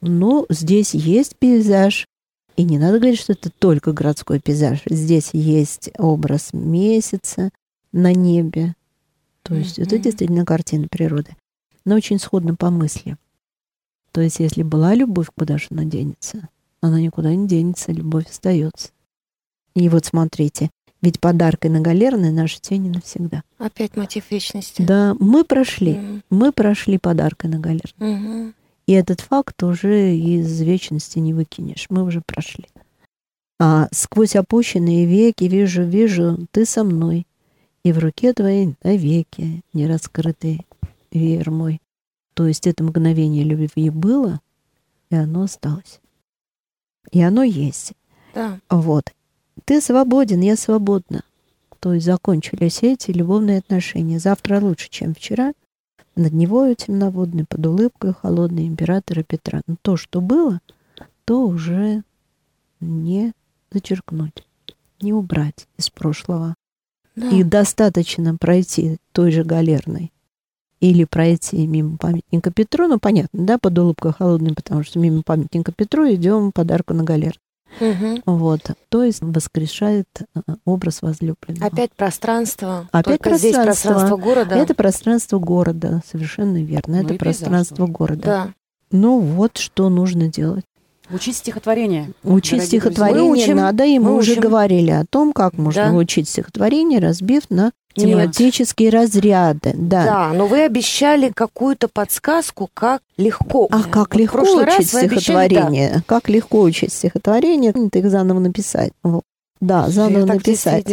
Ну 0.01 0.45
здесь 0.49 0.93
есть 0.93 1.36
пейзаж, 1.38 2.05
и 2.55 2.63
не 2.63 2.77
надо 2.77 2.99
говорить, 2.99 3.19
что 3.19 3.34
это 3.34 3.49
только 3.49 3.93
городской 3.93 4.39
пейзаж. 4.39 4.81
Здесь 4.86 5.29
есть 5.34 5.89
образ 5.97 6.53
месяца 6.53 7.49
на 7.91 8.13
небе. 8.13 8.75
То 9.43 9.55
есть 9.55 9.79
это 9.79 9.95
Мгм. 9.95 10.03
действительно 10.03 10.45
картина 10.45 10.88
природы. 10.88 11.36
Но 11.86 11.96
очень 11.96 12.20
сходно 12.20 12.56
по 12.56 12.70
мысли. 12.70 13.17
То 14.12 14.22
есть 14.22 14.39
если 14.39 14.63
была 14.63 14.94
любовь, 14.94 15.28
куда 15.36 15.58
же 15.58 15.67
она 15.72 15.86
денется? 15.86 16.50
Она 16.82 17.00
никуда 17.00 17.34
не 17.34 17.48
денется, 17.48 17.91
любовь 17.91 18.30
остается. 18.30 18.89
И 19.76 19.88
вот 19.89 20.06
смотрите, 20.06 20.70
ведь 21.02 21.20
подаркой 21.20 21.72
на 21.72 21.80
галерной 21.80 22.32
наши 22.32 22.60
тени 22.60 22.89
навсегда. 22.89 23.44
Опять 23.58 23.96
мотив 23.96 24.30
вечности. 24.30 24.82
Да, 24.82 25.15
мы 25.20 25.44
прошли. 25.44 25.94
Мгм. 25.94 26.24
Мы 26.30 26.52
прошли 26.52 26.98
подаркой 26.98 27.50
на 27.50 27.60
галерной. 27.60 28.15
Мгм. 28.15 28.56
И 28.86 28.94
этот 28.94 29.22
факт 29.22 29.63
уже 29.63 30.15
из 30.15 30.62
вечности 30.62 31.20
не 31.20 31.34
выкинешь. 31.34 31.88
Мы 31.89 32.04
уже 32.04 32.22
прошли. 32.26 32.67
А 33.60 33.88
сквозь 33.91 34.36
опущенные 34.36 35.06
веки 35.06 35.46
вижу, 35.46 35.84
вижу, 35.84 36.48
ты 36.52 36.65
со 36.65 36.84
мной. 36.84 37.26
И 37.84 37.94
в 37.94 38.00
руке 38.00 38.34
твоей 38.34 38.76
навеки 38.84 39.63
не 39.74 39.88
раскрытый 39.88 40.65
веер 41.12 41.52
мой. 41.52 41.82
То 42.34 42.47
есть 42.47 42.67
это 42.67 42.84
мгновение 42.84 43.43
любви 43.43 43.89
было, 43.89 44.39
и 45.10 45.15
оно 45.15 45.43
осталось. 45.43 46.00
И 47.12 47.21
оно 47.21 47.43
есть. 47.43 47.93
Да. 48.34 48.60
Вот. 48.69 49.12
Ты 49.65 49.82
свободен, 49.82 50.41
я 50.41 50.56
свободна. 50.56 51.24
То 51.80 51.93
есть 51.93 52.06
закончились 52.06 52.84
эти 52.84 53.12
любовные 53.12 53.60
отношения. 53.60 54.19
Завтра 54.19 54.62
лучше, 54.62 54.89
чем 54.89 55.13
вчера. 55.13 55.54
Над 56.15 56.34
Невою 56.34 56.76
темноводной, 56.76 57.45
под 57.45 57.65
улыбкой 57.65 58.13
холодной 58.13 58.67
императора 58.67 59.24
Петра. 59.24 59.62
Но 59.65 59.76
то, 59.82 59.97
что 59.97 60.21
было, 60.21 60.62
то 61.26 61.47
уже 61.47 62.04
не 62.80 63.34
зачеркнуть, 63.71 64.45
не 65.02 65.13
убрать 65.13 65.67
из 65.78 65.89
прошлого. 65.89 66.56
Да. 67.15 67.30
И 67.30 67.43
достаточно 67.43 68.36
пройти 68.38 68.97
той 69.12 69.32
же 69.32 69.43
галерной 69.43 70.12
или 70.82 71.06
пройти 71.06 71.65
мимо 71.67 71.98
памятника 71.98 72.52
Петру, 72.52 72.88
ну, 72.88 73.00
понятно, 73.00 73.46
да, 73.46 73.58
под 73.58 73.78
улыбкой 73.78 74.13
холодной, 74.13 74.54
потому 74.54 74.84
что 74.84 75.00
мимо 75.00 75.22
памятника 75.22 75.72
Петру 75.72 76.12
идем 76.12 76.52
подарку 76.52 76.94
на 76.94 77.04
галер. 77.04 77.39
Мгм. 77.80 78.22
Вот, 78.26 78.62
то 78.89 79.04
есть 79.04 79.22
воскрешает 79.22 80.08
э, 80.20 80.41
образ 80.65 81.02
возлюбленного. 81.02 81.67
Опять 81.67 81.94
пространство. 81.94 82.89
Опять 82.91 83.22
Только 83.22 83.38
здесь 83.38 83.54
пространство. 83.54 83.89
пространство 83.89 84.17
города. 84.17 84.56
Это 84.56 84.76
пространство 84.76 85.39
города, 85.39 86.02
совершенно 86.06 86.62
верно. 86.62 86.98
Ну 87.02 87.06
это 87.06 87.13
пространство 87.13 87.76
пейзаж 87.76 87.96
города. 87.96 88.22
Да. 88.24 88.54
Ну 88.91 89.20
вот 89.20 89.58
что 89.58 89.88
нужно 89.88 90.28
делать. 90.28 90.65
Учить 91.13 91.38
стихотворение. 91.38 92.12
Учить 92.24 92.63
стихотворение 92.63 93.26
друзья. 93.28 93.45
Учим, 93.45 93.58
надо, 93.58 93.86
и 93.86 94.00
мы, 94.00 94.12
мы 94.12 94.17
уже 94.17 94.32
учим. 94.34 94.41
говорили 94.41 94.91
о 94.91 95.06
том, 95.10 95.34
как 95.34 95.58
можно 95.58 95.89
Да. 95.91 95.93
учить 95.93 96.28
стихотворение, 96.30 97.00
разбив 97.00 97.43
на 97.50 97.71
Нет. 97.95 98.08
тематические 98.08 98.89
разряды. 98.89 99.74
Да. 99.76 100.04
Да, 100.06 100.34
но 100.34 100.47
вы 100.47 100.62
обещали 100.63 101.32
какую-то 101.34 101.88
подсказку, 101.88 102.69
как 102.74 103.02
легко. 103.17 103.67
А 103.71 103.84
как 103.84 104.13
Вот 104.13 104.19
легко 104.19 104.39
учить 104.41 104.93
вы 104.93 105.00
обещали, 105.02 105.08
стихотворение? 105.08 106.04
Как 106.06 106.30
легко 106.30 106.62
учить 106.62 106.93
стихотворение? 106.93 107.71
Это 107.71 108.00
их 108.00 108.10
заново 108.10 108.39
написать. 108.39 108.91
Вот. 109.04 109.24
Да, 109.62 109.89
заново 109.89 110.26
написать. 110.26 110.88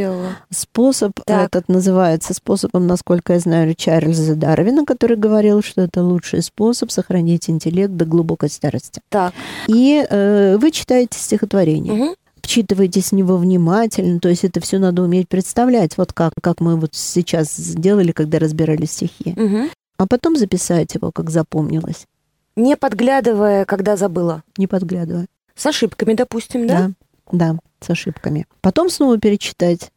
Способ 0.51 1.13
Так. 1.25 1.49
этот 1.49 1.69
называется 1.69 2.35
способом, 2.35 2.87
насколько 2.87 3.33
я 3.33 3.41
знаю, 3.41 3.75
Чарльза 3.75 4.35
Дарвина, 4.37 4.85
который 4.85 5.17
говорил, 5.17 5.63
что 5.63 5.81
это 5.83 6.03
лучший 6.03 6.43
способ 6.43 6.91
сохранить 6.91 7.49
интеллект 7.49 7.95
до 7.95 8.05
глубокой 8.05 8.51
старости. 8.51 9.01
Так. 9.09 9.33
И 9.69 10.07
э, 10.09 10.59
вы 10.59 10.71
читаете 10.71 11.19
стихотворение, 11.19 11.93
Мгм. 11.95 12.15
вчитываетесь 12.43 13.11
в 13.11 13.15
него 13.15 13.39
внимательно, 13.39 14.21
то 14.21 14.29
есть 14.29 14.45
это 14.45 14.61
все 14.61 14.79
надо 14.79 15.03
уметь 15.03 15.29
представлять, 15.29 15.97
вот 15.97 16.13
как, 16.13 16.33
как 16.43 16.61
мы 16.61 16.77
вот 16.77 16.95
сейчас 16.95 17.55
сделали, 17.57 18.13
когда 18.13 18.39
разбирали 18.39 18.85
стихи. 18.85 19.33
Мгм. 19.37 19.71
А 19.97 20.07
потом 20.07 20.37
записать 20.37 20.95
его, 20.95 21.11
как 21.11 21.31
запомнилось, 21.31 22.07
Не 22.55 22.77
подглядывая, 22.77 23.65
когда 23.65 23.97
забыла. 23.97 24.43
не 24.59 24.67
подглядывая. 24.67 25.27
С 25.57 25.65
ошибками, 25.67 26.13
допустим, 26.15 26.67
да? 26.69 26.91
Да, 27.33 27.55
да, 27.55 27.59
с 27.81 27.91
ошибками. 27.91 28.47
Потом 28.61 28.91
снова 28.91 29.19
перечитать. 29.19 29.91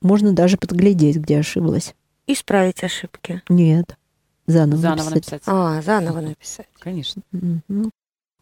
Можно 0.00 0.32
даже 0.32 0.56
подглядеть, 0.56 1.16
где 1.16 1.38
ошиблась. 1.38 1.94
Исправить 2.26 2.82
ошибки. 2.84 3.42
Нет. 3.48 3.96
Заново, 4.46 4.80
Заново 4.80 5.10
написать. 5.10 5.32
написать. 5.32 5.42
А, 5.46 5.82
заново 5.82 6.20
написать. 6.20 6.68
Конечно. 6.78 7.22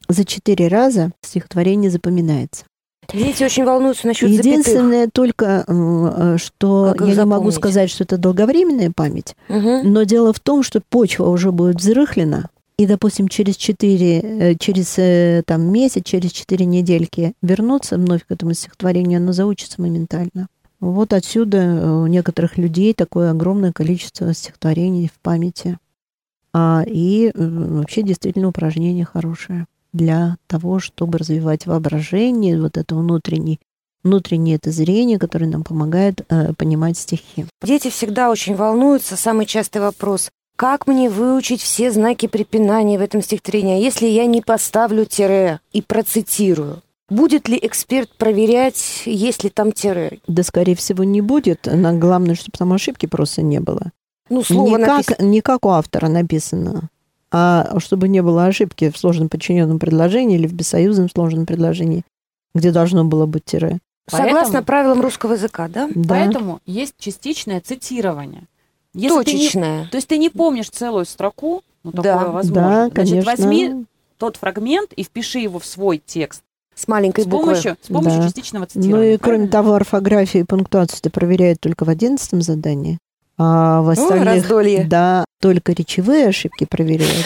За 0.08 0.24
четыре 0.24 0.68
раза 0.68 1.10
стихотворение 1.22 1.90
запоминается. 1.90 2.64
Дети 3.12 3.44
очень 3.44 3.64
волнуются 3.64 4.06
насчет 4.08 4.28
запятых. 4.30 4.50
Единственное 4.52 5.08
только, 5.12 5.64
м, 5.68 6.06
э, 6.06 6.38
что 6.38 6.92
Как 6.96 7.06
я 7.06 7.14
не 7.14 7.24
могу 7.24 7.50
запомнить? 7.50 7.54
сказать, 7.54 7.90
что 7.90 8.02
это 8.04 8.18
долговременная 8.18 8.90
память, 8.94 9.36
Мгм. 9.48 9.92
но 9.92 10.02
дело 10.02 10.32
в 10.32 10.40
том, 10.40 10.62
что 10.64 10.80
почва 10.80 11.28
уже 11.28 11.52
будет 11.52 11.76
взрыхлена, 11.76 12.50
и, 12.78 12.86
допустим, 12.86 13.28
через 13.28 13.56
четыре, 13.56 14.20
э, 14.20 14.54
через 14.58 14.98
э, 14.98 15.42
там, 15.46 15.62
месяц, 15.72 16.02
через 16.04 16.32
четыре 16.32 16.66
недельки 16.66 17.32
вернуться 17.40 17.96
вновь 17.96 18.26
к 18.26 18.30
этому 18.30 18.52
стихотворению, 18.52 19.18
оно 19.18 19.32
заучится 19.32 19.80
моментально. 19.80 20.48
Вот 20.80 21.14
отсюда 21.14 21.58
э, 21.58 21.90
у 21.90 22.06
некоторых 22.06 22.58
людей 22.58 22.92
такое 22.92 23.30
огромное 23.30 23.72
количество 23.72 24.32
стихотворений 24.34 25.08
в 25.08 25.18
памяти. 25.20 25.78
А, 26.52 26.84
и 26.86 27.32
вообще 27.34 28.02
действительно 28.02 28.48
упражнение 28.48 29.04
хорошее 29.04 29.66
для 29.92 30.36
того, 30.46 30.78
чтобы 30.78 31.18
развивать 31.18 31.66
воображение, 31.66 32.60
вот 32.60 32.76
это 32.76 32.94
внутренний, 32.94 33.60
внутреннее 34.02 34.56
это 34.56 34.70
зрение, 34.70 35.18
которое 35.18 35.46
нам 35.46 35.64
помогает 35.64 36.24
э, 36.28 36.52
понимать 36.54 36.98
стихи. 36.98 37.46
Дети 37.62 37.88
всегда 37.88 38.30
очень 38.30 38.54
волнуются. 38.54 39.16
Самый 39.16 39.46
частый 39.46 39.80
вопрос. 39.80 40.30
Как 40.56 40.86
мне 40.86 41.10
выучить 41.10 41.60
все 41.60 41.90
знаки 41.92 42.26
препинания 42.26 42.98
в 42.98 43.02
этом 43.02 43.20
стихотворении, 43.20 43.82
если 43.82 44.06
я 44.06 44.24
не 44.24 44.40
поставлю 44.40 45.04
тире 45.04 45.60
и 45.72 45.82
процитирую? 45.82 46.82
Будет 47.10 47.46
ли 47.48 47.58
эксперт 47.62 48.10
проверять, 48.16 49.02
есть 49.04 49.44
ли 49.44 49.50
там 49.50 49.70
тире? 49.70 50.18
Да, 50.26 50.42
скорее 50.42 50.74
всего, 50.74 51.04
не 51.04 51.20
будет. 51.20 51.68
Но 51.70 51.92
главное, 51.96 52.34
чтобы 52.34 52.56
там 52.58 52.72
ошибки 52.72 53.06
просто 53.06 53.42
не 53.42 53.60
было. 53.60 53.92
Ну, 54.28 54.42
слово 54.42 54.78
не, 54.78 54.84
как, 54.84 54.96
написано. 54.96 55.26
не 55.26 55.40
как 55.40 55.66
у 55.66 55.68
автора 55.68 56.08
написано, 56.08 56.88
а 57.30 57.78
чтобы 57.78 58.08
не 58.08 58.22
было 58.22 58.46
ошибки 58.46 58.90
в 58.90 58.96
сложном 58.98 59.28
подчиненном 59.28 59.78
предложении 59.78 60.36
или 60.36 60.48
в 60.48 60.54
бессоюзном 60.54 61.10
сложном 61.10 61.46
предложении, 61.46 62.02
где 62.54 62.72
должно 62.72 63.04
было 63.04 63.26
быть 63.26 63.44
тире. 63.44 63.78
Согласно 64.08 64.40
Поэтому- 64.40 64.64
правилам 64.64 65.00
русского 65.00 65.34
языка, 65.34 65.68
да? 65.68 65.88
Да. 65.94 66.14
Поэтому 66.14 66.60
есть 66.64 66.94
частичное 66.98 67.60
цитирование. 67.60 68.44
Если 68.96 69.22
ты 69.24 69.32
не- 69.34 69.88
то 69.90 69.96
есть 69.96 70.08
ты 70.08 70.18
не 70.18 70.30
помнишь 70.30 70.70
целую 70.70 71.04
строку, 71.04 71.62
ну, 71.84 71.92
Да. 71.92 72.02
такое 72.18 72.30
возможно. 72.32 72.90
да, 72.92 73.04
Значит, 73.04 73.24
возьми 73.26 73.84
тот 74.18 74.36
фрагмент 74.36 74.92
и 74.94 75.02
впиши 75.04 75.38
его 75.38 75.58
в 75.58 75.66
свой 75.66 76.02
текст 76.04 76.42
С 76.74 76.88
маленькой 76.88 77.24
с 77.24 77.26
буквы. 77.26 77.46
помощью, 77.50 77.76
с 77.82 77.88
помощью 77.88 78.20
Да. 78.20 78.26
частичного 78.26 78.62
Ну 78.74 78.80
цитирования. 78.82 79.14
и 79.14 79.18
кроме 79.18 79.36
правильно? 79.38 79.52
того, 79.52 79.74
орфографию 79.74 80.42
и 80.42 80.46
пунктуацию 80.46 80.98
это 81.00 81.10
проверяют 81.10 81.60
только 81.60 81.84
в 81.84 81.88
одиннадцатом 81.90 82.40
задании, 82.42 82.98
а 83.38 83.82
в 83.82 83.88
Ой, 83.88 83.92
остальных, 83.92 84.24
раздолье. 84.24 84.84
да, 84.84 85.24
только 85.40 85.72
речевые 85.72 86.26
ошибки 86.28 86.64
проверяют. 86.64 87.24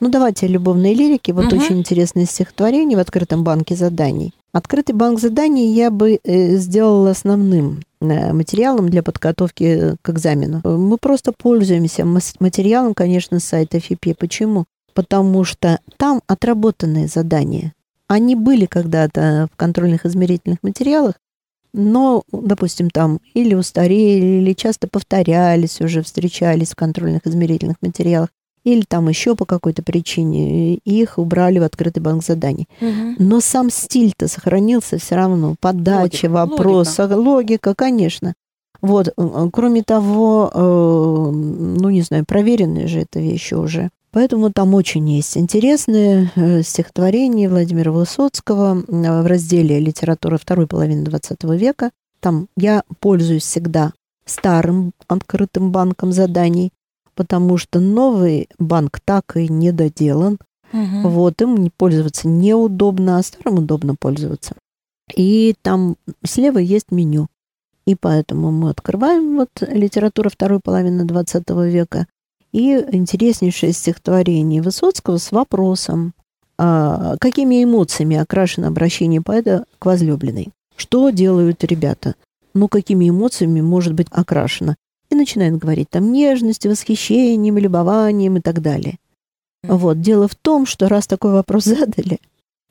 Ну, 0.00 0.08
давайте 0.10 0.44
о 0.46 0.48
любовной 0.50 0.92
лирике. 0.94 1.32
Вот 1.32 1.46
Мгм. 1.46 1.58
очень 1.58 1.78
интересное 1.78 2.26
стихотворение 2.26 2.98
в 2.98 3.00
открытом 3.00 3.44
банке 3.44 3.74
заданий. 3.74 4.32
Открытый 4.56 4.94
банк 4.94 5.20
заданий 5.20 5.74
я 5.74 5.90
бы 5.90 6.18
э, 6.24 6.56
сделала 6.56 7.10
основным 7.10 7.82
э, 8.00 8.32
материалом 8.32 8.88
для 8.88 9.02
подготовки 9.02 9.96
к 10.00 10.08
экзамену. 10.08 10.62
Мы 10.64 10.96
просто 10.96 11.32
пользуемся 11.32 12.06
материалом, 12.40 12.94
конечно, 12.94 13.38
сайта 13.38 13.80
ФИПЕ. 13.80 14.14
Почему? 14.14 14.64
Потому 14.94 15.44
что 15.44 15.78
там 15.98 16.22
отработанные 16.26 17.06
задания. 17.06 17.74
Они 18.08 18.34
были 18.34 18.64
когда-то 18.64 19.48
в 19.52 19.56
контрольных 19.56 20.06
измерительных 20.06 20.62
материалах, 20.62 21.16
но, 21.74 22.22
допустим, 22.32 22.88
там 22.88 23.20
или 23.34 23.52
устарели, 23.52 24.40
или 24.40 24.54
часто 24.54 24.88
повторялись, 24.88 25.82
уже 25.82 26.02
встречались 26.02 26.70
в 26.70 26.76
контрольных 26.76 27.26
измерительных 27.26 27.76
материалах, 27.82 28.30
или 28.66 28.82
там 28.86 29.08
еще 29.08 29.36
по 29.36 29.44
какой-то 29.44 29.84
причине, 29.84 30.74
их 30.74 31.18
убрали 31.18 31.60
в 31.60 31.62
открытый 31.62 32.02
банк 32.02 32.24
заданий. 32.24 32.68
Мгм. 32.80 33.14
Но 33.20 33.40
сам 33.40 33.70
стиль-то 33.70 34.26
сохранился 34.26 34.98
все 34.98 35.14
равно, 35.14 35.54
подача 35.60 36.26
Логика, 36.26 36.30
вопроса, 36.30 37.16
логика. 37.16 37.74
конечно. 37.76 38.34
Вот, 38.82 39.08
э, 39.08 39.48
кроме 39.52 39.84
того, 39.84 40.50
э, 40.52 41.30
ну, 41.30 41.90
не 41.90 42.02
знаю, 42.02 42.24
проверенные 42.26 42.88
же 42.88 43.00
это 43.02 43.20
вещи 43.20 43.54
уже. 43.54 43.90
Поэтому 44.10 44.50
там 44.50 44.74
очень 44.74 45.08
есть 45.10 45.36
интересные 45.36 46.32
э, 46.34 46.62
стихотворения 46.62 47.48
Владимира 47.48 47.92
Высоцкого 47.92 48.82
в 48.88 49.26
разделе 49.28 49.78
«Литература 49.78 50.38
второй 50.38 50.66
половины 50.66 51.04
XX 51.04 51.56
века». 51.56 51.92
Там 52.18 52.48
я 52.56 52.82
пользуюсь 52.98 53.44
всегда 53.44 53.92
старым 54.24 54.90
открытым 55.06 55.70
банком 55.70 56.12
заданий, 56.12 56.72
потому 57.16 57.56
что 57.56 57.80
новый 57.80 58.48
банк 58.58 59.00
так 59.04 59.36
и 59.36 59.48
не 59.48 59.72
доделан. 59.72 60.38
Мгм. 60.72 61.08
Вот, 61.08 61.40
им 61.42 61.70
пользоваться 61.76 62.28
неудобно, 62.28 63.18
а 63.18 63.22
старым 63.22 63.58
удобно 63.58 63.94
пользоваться. 63.98 64.54
И 65.14 65.54
там 65.62 65.96
слева 66.24 66.58
есть 66.58 66.90
меню. 66.90 67.28
И 67.86 67.94
поэтому 67.94 68.50
мы 68.50 68.70
открываем 68.70 69.36
вот 69.36 69.50
литературу 69.60 70.28
второй 70.28 70.60
половины 70.60 71.04
20 71.04 71.50
века 71.70 72.06
и 72.52 72.84
интереснейшее 72.92 73.72
стихотворение 73.72 74.62
Высоцкого 74.62 75.18
с 75.18 75.30
вопросом, 75.30 76.12
а, 76.58 77.16
какими 77.18 77.62
эмоциями 77.62 78.16
окрашено 78.16 78.68
обращение 78.68 79.20
поэта 79.22 79.66
к 79.78 79.86
возлюбленной. 79.86 80.48
Что 80.76 81.10
делают 81.10 81.62
ребята? 81.64 82.14
Ну, 82.54 82.68
какими 82.68 83.08
эмоциями 83.08 83.60
может 83.60 83.94
быть 83.94 84.08
окрашено? 84.10 84.76
Начинает 85.16 85.56
говорить 85.56 85.88
там 85.90 86.12
нежностью, 86.12 86.70
восхищением, 86.70 87.56
любованием 87.56 88.36
и 88.36 88.40
так 88.40 88.60
далее. 88.60 88.98
Вот. 89.62 90.00
Дело 90.00 90.28
в 90.28 90.34
том, 90.34 90.66
что 90.66 90.88
раз 90.88 91.06
такой 91.06 91.32
вопрос 91.32 91.64
задали, 91.64 92.20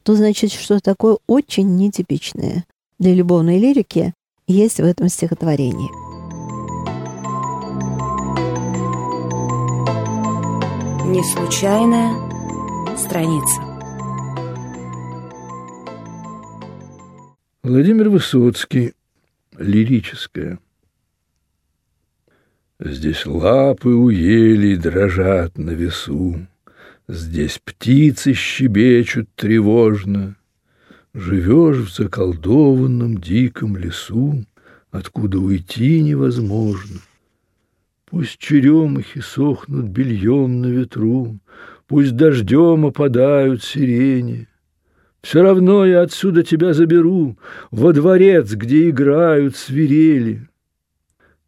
то 0.04 0.16
значит, 0.16 0.52
что 0.52 0.80
такое 0.80 1.18
очень 1.28 1.76
нетипичное 1.76 2.66
для 3.00 3.14
любовной 3.14 3.60
лирики 3.60 4.14
есть 4.48 4.78
в 4.78 4.84
этом 4.84 5.10
стихотворении. 5.10 5.90
Не 11.10 11.24
случайная 11.24 12.14
страница. 12.98 13.62
Владимир 17.64 18.10
Высоцкий. 18.10 18.94
Лирическое. 19.58 20.60
Здесь 22.80 23.26
лапы 23.26 23.88
у 23.88 24.10
елей 24.10 24.76
дрожат 24.76 25.58
на 25.58 25.72
весу, 25.72 26.46
Здесь 27.08 27.62
птицы 27.64 28.34
щебечут 28.34 29.30
тревожно. 29.36 30.36
Живешь 31.14 31.78
в 31.78 31.96
заколдованном 31.96 33.18
диком 33.18 33.78
лесу, 33.78 34.44
Откуда 34.92 35.40
уйти 35.40 36.02
невозможно. 36.02 37.00
Пусть 38.08 38.40
черемухи 38.40 39.22
сохнут 39.22 39.86
бельем 39.86 40.60
на 40.60 40.66
ветру, 40.66 41.40
Пусть 41.88 42.18
дождем 42.18 42.86
опадают 42.88 43.64
сирени. 43.64 44.50
Все 45.22 45.42
равно 45.42 45.86
я 45.86 46.02
отсюда 46.02 46.44
тебя 46.44 46.74
заберу 46.74 47.38
Во 47.72 47.94
дворец, 47.94 48.52
где 48.52 48.90
играют 48.90 49.56
свирели. 49.56 50.50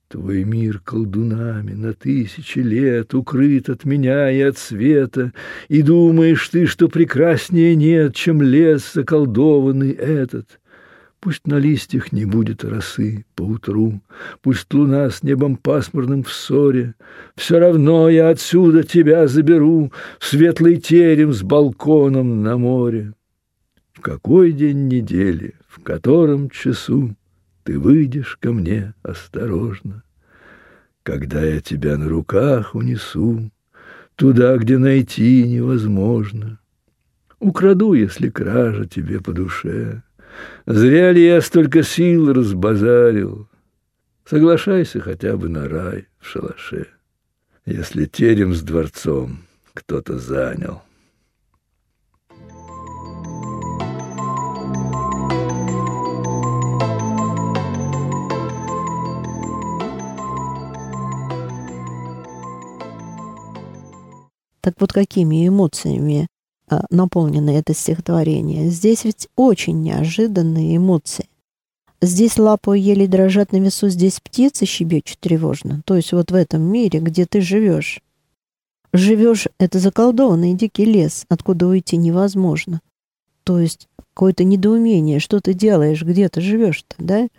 Твой 0.09 0.45
мир 0.45 0.79
колдунами 0.79 1.73
на 1.73 1.91
тысячи 1.93 2.59
лет 2.59 3.13
Укрыт 3.13 3.67
от 3.67 3.83
меня 3.83 4.31
и 4.31 4.39
от 4.39 4.57
света, 4.57 5.33
И 5.67 5.81
думаешь 5.81 6.47
ты, 6.47 6.65
что 6.65 6.87
прекраснее 6.87 7.75
нет, 7.75 8.15
Чем 8.15 8.41
лес 8.41 8.93
заколдованный 8.93 9.91
этот. 9.91 10.61
Пусть 11.19 11.45
на 11.45 11.55
листьях 11.55 12.13
не 12.13 12.23
будет 12.23 12.63
росы 12.63 13.25
поутру, 13.35 14.01
Пусть 14.41 14.73
луна 14.73 15.09
с 15.09 15.23
небом 15.23 15.57
пасмурным 15.57 16.23
в 16.23 16.31
ссоре, 16.31 16.95
Все 17.35 17.59
равно 17.59 18.07
я 18.07 18.29
отсюда 18.29 18.83
тебя 18.83 19.27
заберу 19.27 19.91
В 20.19 20.25
светлый 20.25 20.77
терем 20.77 21.33
с 21.33 21.43
балконом 21.43 22.43
на 22.43 22.55
море. 22.55 23.11
В 23.91 23.99
какой 23.99 24.53
день 24.53 24.87
недели, 24.87 25.55
в 25.67 25.83
котором 25.83 26.49
часу 26.49 27.13
Ты 27.67 27.77
выйдешь 27.77 28.37
ко 28.37 28.53
мне 28.53 28.93
осторожно, 29.03 30.01
Когда 31.03 31.43
я 31.43 31.59
тебя 31.59 31.97
на 31.97 32.07
руках 32.07 32.75
унесу 32.75 33.51
Туда, 34.15 34.55
где 34.55 34.77
найти 34.77 35.45
невозможно. 35.45 36.59
Украду, 37.39 37.91
если 37.91 38.29
кража 38.29 38.85
тебе 38.85 39.19
по 39.19 39.33
душе, 39.33 40.01
Зря 40.65 41.11
ли 41.11 41.25
я 41.25 41.41
столько 41.41 41.83
сил 41.83 42.31
разбазарил? 42.31 43.49
Соглашайся 44.23 45.01
хотя 45.01 45.35
бы 45.35 45.49
на 45.49 45.67
рай 45.67 46.07
в 46.19 46.25
шалаше, 46.25 46.87
Если 47.65 48.05
терем 48.05 48.53
с 48.53 48.61
дворцом 48.61 49.39
кто-то 49.73 50.17
занял. 50.17 50.83
Так 64.67 64.81
вот, 64.81 64.91
какими 64.91 65.47
эмоциями 65.47 66.27
а, 66.69 66.83
наполнено 66.89 67.51
это 67.51 67.73
стихотворение? 67.73 68.69
Здесь 68.69 69.05
ведь 69.05 69.29
очень 69.37 69.81
неожиданные 69.81 70.75
эмоции. 70.75 71.29
Здесь 72.01 72.37
лапы 72.37 72.77
еле 72.77 73.07
дрожат 73.07 73.53
на 73.53 73.61
весу, 73.61 73.87
здесь 73.87 74.19
птицы 74.19 74.65
щебечут 74.65 75.19
тревожно. 75.19 75.83
То 75.85 75.95
есть 75.95 76.11
вот 76.11 76.31
в 76.31 76.35
этом 76.35 76.63
мире, 76.63 76.99
где 76.99 77.25
ты 77.25 77.39
живешь. 77.39 78.01
Живешь— 78.91 79.47
это 79.57 79.79
заколдованный 79.79 80.53
дикий 80.53 80.83
лес, 80.83 81.23
откуда 81.29 81.65
уйти 81.67 81.95
невозможно. 81.95 82.81
То 83.45 83.59
есть 83.59 83.87
какое-то 84.13 84.43
недоумение, 84.43 85.21
что 85.21 85.39
ты 85.39 85.53
делаешь, 85.53 86.03
где 86.03 86.27
ты 86.27 86.41
живешь-то, 86.41 86.93
да? 86.99 87.29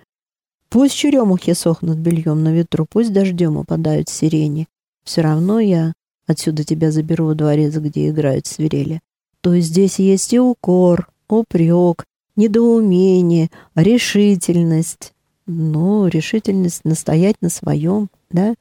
Пусть 0.70 0.94
черемухи 0.94 1.52
сохнут 1.52 1.98
бельем 1.98 2.42
на 2.42 2.54
ветру, 2.54 2.86
пусть 2.88 3.12
дождем 3.12 3.58
упадают 3.58 4.08
сирени. 4.08 4.66
Все 5.04 5.20
равно 5.20 5.60
я 5.60 5.92
отсюда 6.28 6.62
тебя 6.62 6.92
заберу 6.92 7.26
во 7.26 7.34
дворец, 7.34 7.74
где 7.76 8.08
играют 8.10 8.46
свирели. 8.46 9.00
То 9.40 9.54
есть 9.54 9.68
здесь 9.68 9.98
есть 9.98 10.32
и 10.32 10.38
укор, 10.38 11.08
упрек, 11.28 12.04
недоумение, 12.36 13.50
решительность. 13.74 15.12
Ну, 15.46 16.06
решительность 16.06 16.84
настоять 16.84 17.36
на 17.40 17.48
своем, 17.48 18.08
да? 18.30 18.54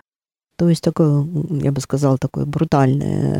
То 0.56 0.70
есть 0.70 0.82
такое, 0.82 1.28
я 1.62 1.72
бы 1.72 1.82
сказала, 1.82 2.18
такое 2.18 2.46
брутальное 2.46 3.34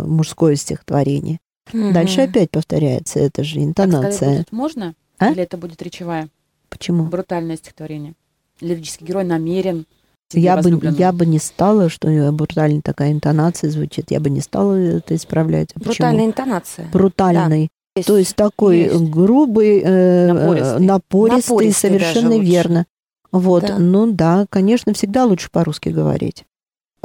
э, 0.00 0.04
мужское 0.06 0.54
стихотворение. 0.56 1.38
Дальше 1.72 2.22
Мгм. 2.22 2.30
опять 2.30 2.50
повторяется 2.50 3.18
эта 3.18 3.42
же 3.42 3.54
Так 3.56 3.64
интонация. 3.64 4.36
будет 4.38 4.52
можно? 4.52 4.94
А? 5.18 5.32
Или 5.32 5.42
это 5.42 5.56
будет 5.56 5.82
речевая? 5.82 6.28
Почему? 6.70 7.04
Брутальное 7.04 7.56
стихотворение. 7.56 8.14
Лирический 8.60 9.06
герой 9.06 9.24
намерен 9.24 9.86
Я 10.32 10.56
бы, 10.56 10.80
я 10.98 11.12
бы 11.12 11.26
не 11.26 11.38
стала, 11.38 11.88
что 11.88 12.08
брутально 12.32 12.82
такая 12.82 13.12
интонация 13.12 13.70
звучит, 13.70 14.10
я 14.10 14.18
бы 14.20 14.30
не 14.30 14.40
стала 14.40 14.74
это 14.74 15.14
исправлять. 15.14 15.68
А 15.74 15.78
Почему? 15.78 15.92
Брутальная 15.94 16.26
интонация. 16.26 16.88
Брутальный. 16.92 17.68
То 18.06 18.16
есть 18.18 18.34
такой 18.34 18.78
есть. 18.80 19.00
грубый, 19.10 19.80
э, 19.84 20.32
Напористый. 20.32 20.76
э, 20.76 20.78
напористый, 20.80 21.52
Напористый 21.52 21.90
совершенно 21.90 22.28
даже 22.30 22.38
лучше. 22.40 22.50
верно. 22.50 22.86
Вот, 23.30 23.66
Да. 23.66 23.78
ну 23.78 24.10
да, 24.10 24.46
конечно, 24.50 24.92
всегда 24.94 25.24
лучше 25.26 25.48
по-русски 25.52 25.90
говорить. 25.90 26.44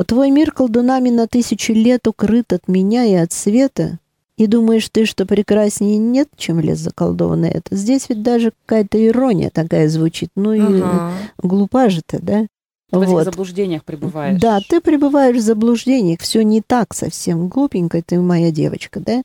Твой 0.08 0.32
мир 0.32 0.52
колдунами 0.52 1.10
на 1.10 1.28
тысячу 1.28 1.74
лет 1.74 2.08
укрыт 2.08 2.54
от 2.54 2.68
меня 2.68 3.04
и 3.06 3.14
от 3.16 3.32
света, 3.34 4.00
и 4.38 4.48
думаешь 4.48 4.88
ты, 4.90 5.06
что 5.06 5.26
прекраснее 5.26 5.98
нет, 5.98 6.30
чем 6.38 6.60
лес 6.60 6.80
заколдованный 6.80 7.50
это. 7.50 7.76
Здесь 7.76 8.08
ведь 8.10 8.24
даже 8.24 8.54
какая-то 8.66 9.06
ирония 9.06 9.52
такая 9.54 9.90
звучит. 9.90 10.30
Ну 10.36 10.54
и 10.54 10.62
Ага. 10.82 11.12
глупа 11.44 11.90
же 11.90 12.02
ты, 12.06 12.18
да? 12.20 12.48
Ты 12.92 12.98
в 12.98 13.02
этих 13.02 13.12
Вот. 13.12 13.24
заблуждениях 13.26 13.84
пребываешь. 13.84 14.40
Да, 14.42 14.60
ты 14.68 14.82
пребываешь 14.82 15.38
в 15.38 15.42
заблуждениях, 15.42 16.22
все 16.22 16.42
не 16.44 16.62
так 16.62 16.94
совсем. 16.94 17.48
Глупенькая 17.48 18.02
ты 18.02 18.20
моя 18.20 18.52
девочка, 18.52 19.00
да? 19.00 19.22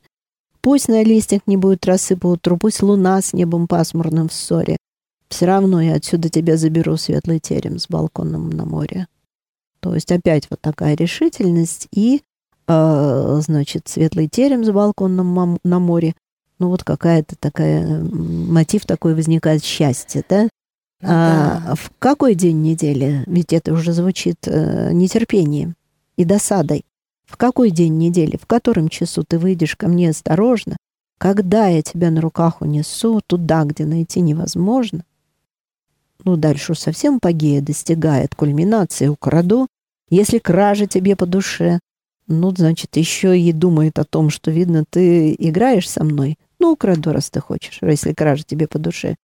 Пусть 0.61 0.87
на 0.87 1.03
листьях 1.03 1.41
не 1.45 1.57
будет 1.57 1.85
росы 1.85 2.15
поутру, 2.15 2.57
пусть 2.57 2.81
луна 2.81 3.21
с 3.21 3.33
небом 3.33 3.67
пасмурным 3.67 4.29
в 4.29 4.33
ссоре. 4.33 4.77
Все 5.29 5.45
равно 5.45 5.81
я 5.81 5.95
отсюда 5.95 6.29
тебя 6.29 6.57
заберу 6.57 6.97
светлый 6.97 7.39
терем 7.39 7.79
с 7.79 7.87
балконом 7.87 8.49
на 8.49 8.65
море. 8.65 9.07
То 9.79 9.93
есть 9.93 10.11
опять 10.11 10.47
вот 10.49 10.61
такая 10.61 10.95
решительность 10.95 11.87
и, 11.91 12.21
э, 12.67 13.39
значит, 13.41 13.87
светлый 13.87 14.27
терем 14.27 14.63
с 14.63 14.69
балконом 14.69 15.59
на 15.63 15.79
море. 15.79 16.15
Ну 16.57 16.69
вот 16.69 16.83
какая-то 16.83 17.35
такая, 17.37 18.03
мотив 18.03 18.85
такой 18.85 19.13
возникает 19.13 19.63
счастье, 19.63 20.23
да? 20.27 20.49
Ну 21.01 21.09
А, 21.11 21.61
да. 21.67 21.75
в 21.75 21.91
какой 21.99 22.35
день 22.35 22.61
недели? 22.61 23.23
Ведь 23.27 23.53
это 23.53 23.73
уже 23.73 23.93
звучит 23.93 24.37
э, 24.47 24.91
нетерпением 24.93 25.75
и 26.17 26.25
досадой. 26.25 26.85
В 27.25 27.37
какой 27.37 27.71
день 27.71 27.97
недели, 27.97 28.37
в 28.37 28.45
котором 28.45 28.87
часу 28.89 29.23
ты 29.23 29.37
выйдешь 29.37 29.75
ко 29.75 29.87
мне 29.87 30.09
осторожно, 30.09 30.77
когда 31.17 31.67
я 31.67 31.81
тебя 31.81 32.11
на 32.11 32.21
руках 32.21 32.61
унесу 32.61 33.21
туда, 33.25 33.63
где 33.65 33.85
найти 33.85 34.21
невозможно? 34.21 35.03
Ну, 36.23 36.37
дальше 36.37 36.75
совсем 36.75 37.19
погея 37.19 37.61
достигает 37.61 38.35
кульминации, 38.35 39.07
украду, 39.07 39.67
если 40.09 40.39
кража 40.39 40.87
тебе 40.87 41.15
по 41.15 41.25
душе. 41.25 41.79
Ну, 42.27 42.51
значит, 42.55 42.95
еще 42.97 43.39
и 43.39 43.51
думает 43.51 43.99
о 43.99 44.03
том, 44.05 44.29
что, 44.29 44.49
видно, 44.49 44.83
ты 44.89 45.35
играешь 45.37 45.89
со 45.89 46.03
мной. 46.03 46.37
Ну, 46.57 46.71
украду, 46.71 47.11
раз 47.11 47.29
ты 47.29 47.39
хочешь, 47.39 47.79
если 47.81 48.13
кража 48.13 48.43
тебе 48.43 48.67
по 48.67 48.79
душе. 48.79 49.15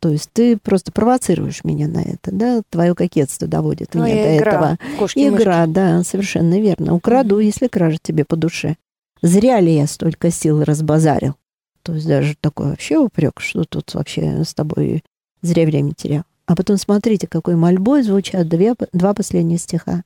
То 0.00 0.10
есть 0.10 0.30
ты 0.32 0.56
просто 0.56 0.92
провоцируешь 0.92 1.64
меня 1.64 1.88
на 1.88 2.02
это, 2.02 2.30
да? 2.30 2.62
Твое 2.70 2.94
кокетство 2.94 3.48
доводит 3.48 3.94
меня 3.94 4.04
Твоя 4.04 4.24
до 4.24 4.36
игра. 4.36 4.50
этого. 4.52 4.78
Кошки-мышки. 4.98 5.42
Игра, 5.42 5.66
да, 5.66 6.04
совершенно 6.04 6.60
верно. 6.60 6.94
Украду, 6.94 7.38
если 7.40 7.66
кража 7.66 7.98
тебе 8.00 8.24
по 8.24 8.36
душе. 8.36 8.76
зря 9.22 9.60
ли 9.60 9.74
я 9.74 9.86
столько 9.86 10.30
сил 10.30 10.62
разбазарил. 10.62 11.34
То 11.82 11.94
есть 11.94 12.06
даже 12.06 12.36
такой 12.40 12.70
вообще 12.70 12.98
упрек, 12.98 13.40
что 13.40 13.64
тут 13.64 13.94
вообще 13.94 14.44
с 14.44 14.54
тобой 14.54 15.02
зря 15.42 15.64
время 15.64 15.92
терял. 15.96 16.22
А 16.46 16.54
потом 16.54 16.76
смотрите, 16.76 17.26
какой 17.26 17.56
мольбой 17.56 18.02
звучат 18.02 18.48
две, 18.48 18.74
два 18.92 19.14
последних 19.14 19.60
стиха. 19.60 20.04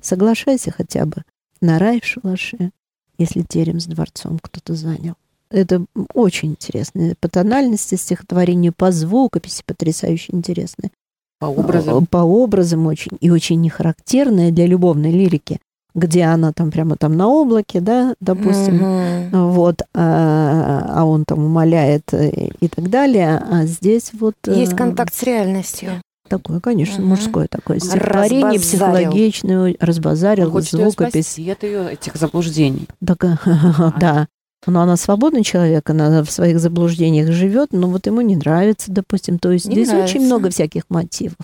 Соглашайся 0.00 0.70
хотя 0.70 1.04
бы 1.06 1.22
на 1.60 1.78
рай 1.78 2.00
в 2.00 2.04
шалаше, 2.04 2.70
если 3.18 3.42
терем 3.42 3.80
с 3.80 3.86
дворцом 3.86 4.38
кто-то 4.38 4.74
занял. 4.74 5.14
Это 5.50 5.84
очень 6.14 6.50
интересно. 6.50 7.14
По 7.20 7.28
тональности 7.28 7.96
стихотворения, 7.96 8.72
по 8.72 8.92
звукописи 8.92 9.62
потрясающе 9.66 10.32
интересное. 10.32 10.90
По 11.38 11.46
образам. 11.46 12.06
По 12.06 12.18
образам 12.18 12.86
очень. 12.86 13.16
И 13.20 13.30
очень 13.30 13.60
нехарактерное 13.60 14.50
для 14.50 14.66
любовной 14.66 15.10
лирики 15.10 15.58
где 15.94 16.24
она 16.24 16.52
там 16.52 16.70
прямо 16.70 16.96
там 16.96 17.16
на 17.16 17.28
облаке, 17.28 17.80
да, 17.80 18.14
допустим, 18.20 18.80
mm-hmm. 18.80 19.50
вот, 19.50 19.82
а, 19.94 20.86
а 20.88 21.04
он 21.04 21.24
там 21.24 21.44
умоляет 21.44 22.14
э, 22.14 22.50
и 22.60 22.68
так 22.68 22.90
далее, 22.90 23.42
а 23.50 23.66
здесь 23.66 24.12
вот... 24.12 24.34
Э, 24.46 24.54
Есть 24.54 24.76
контакт 24.76 25.12
с 25.12 25.22
реальностью. 25.22 26.00
Такое, 26.28 26.60
конечно, 26.60 27.02
угу. 27.02 27.08
мужское 27.08 27.48
такое 27.48 27.80
стихотворение, 27.80 28.60
психологичное, 28.60 29.74
разбазарил, 29.80 30.54
Он 30.54 30.62
звукопись. 30.62 31.38
Ее 31.38 31.54
от 31.54 31.64
ее 31.64 31.92
этих 31.92 32.14
заблуждений. 32.14 32.86
Так, 33.04 33.18
да. 34.00 34.28
Но 34.66 34.82
она 34.82 34.96
свободный 34.96 35.42
человек, 35.42 35.88
она 35.88 36.22
в 36.22 36.30
своих 36.30 36.60
заблуждениях 36.60 37.30
живет, 37.30 37.72
но 37.72 37.88
вот 37.88 38.06
ему 38.06 38.20
не 38.20 38.36
нравится, 38.36 38.92
допустим. 38.92 39.38
То 39.38 39.52
есть 39.52 39.66
не 39.66 39.74
здесь 39.74 39.88
нравится. 39.88 40.16
очень 40.16 40.26
много 40.26 40.50
всяких 40.50 40.84
мотивов. 40.90 41.38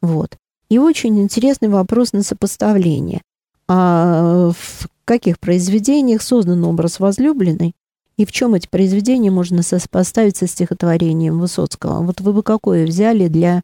Вот. 0.00 0.36
И 0.68 0.78
очень 0.78 1.18
интересный 1.20 1.68
вопрос 1.68 2.12
на 2.12 2.22
сопоставление. 2.22 3.22
А 3.68 4.50
в 4.50 4.88
каких 5.04 5.38
произведениях 5.38 6.22
создан 6.22 6.64
образ 6.64 7.00
возлюбленной? 7.00 7.74
И 8.16 8.26
в 8.26 8.32
чем 8.32 8.54
эти 8.54 8.66
произведения 8.66 9.30
можно 9.30 9.62
сопоставить 9.62 10.36
со 10.36 10.48
стихотворением 10.48 11.38
Высоцкого? 11.38 12.02
Вот 12.02 12.20
вы 12.20 12.32
бы 12.32 12.42
какое 12.42 12.84
взяли 12.84 13.28
для 13.28 13.62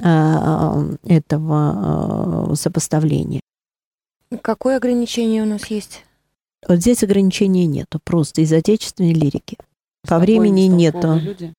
а, 0.00 0.84
этого 1.04 2.50
а, 2.50 2.54
сопоставления? 2.54 3.40
Какое 4.42 4.76
ограничение 4.76 5.42
у 5.42 5.46
нас 5.46 5.66
есть? 5.66 6.04
Вот 6.68 6.78
здесь 6.78 7.02
ограничений 7.02 7.66
нету, 7.66 8.00
просто 8.02 8.42
из 8.42 8.52
отечественной 8.52 9.12
лирики. 9.12 9.56
По 10.06 10.18
времени 10.18 10.62
нету. 10.62 11.14
Люди. 11.14 11.52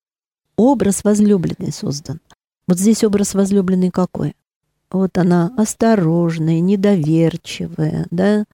Образ 0.56 1.04
возлюбленный 1.04 1.72
создан. 1.72 2.20
Вот 2.68 2.78
здесь 2.78 3.02
образ 3.04 3.34
возлюбленный 3.34 3.90
какой? 3.90 4.34
Вот 4.90 5.16
она 5.16 5.52
осторожная, 5.56 6.60
недоверчивая, 6.60 8.06
да, 8.10 8.44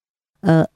а, 0.43 0.67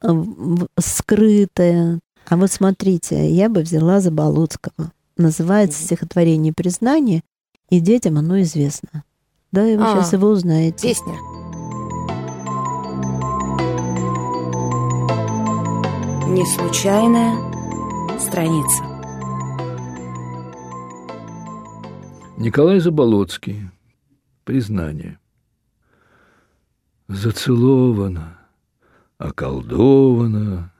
скрытая. 0.78 2.00
А 2.28 2.36
вот 2.36 2.50
смотрите, 2.50 3.30
я 3.30 3.48
бы 3.48 3.60
взяла 3.60 4.00
Заболоцкого. 4.00 4.92
Называется 5.16 5.82
стихотворение 5.82 6.52
«Признание», 6.52 7.22
и 7.68 7.80
детям 7.80 8.18
оно 8.18 8.40
известно. 8.42 9.04
Да, 9.50 9.66
и 9.66 9.76
вы 9.76 9.84
а, 9.84 9.94
сейчас 9.94 10.12
его 10.12 10.28
узнаете. 10.28 10.88
Песня. 10.88 11.14
Не 16.33 16.47
случайная 16.47 17.37
страница. 18.18 18.83
Николай 22.39 22.80
Заболоцкий. 22.80 23.68
Признание. 24.45 25.18
Зацелована, 27.07 28.39
околдована, 29.18 30.72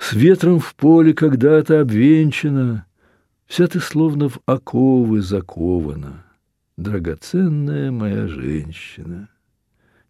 С 0.00 0.12
ветром 0.12 0.58
в 0.58 0.74
поле 0.74 1.14
когда-то 1.14 1.82
обвенчана, 1.82 2.84
Вся 3.46 3.68
ты 3.68 3.78
словно 3.78 4.28
в 4.28 4.40
оковы 4.44 5.22
закована, 5.22 6.24
Драгоценная 6.76 7.92
моя 7.92 8.26
женщина. 8.26 9.28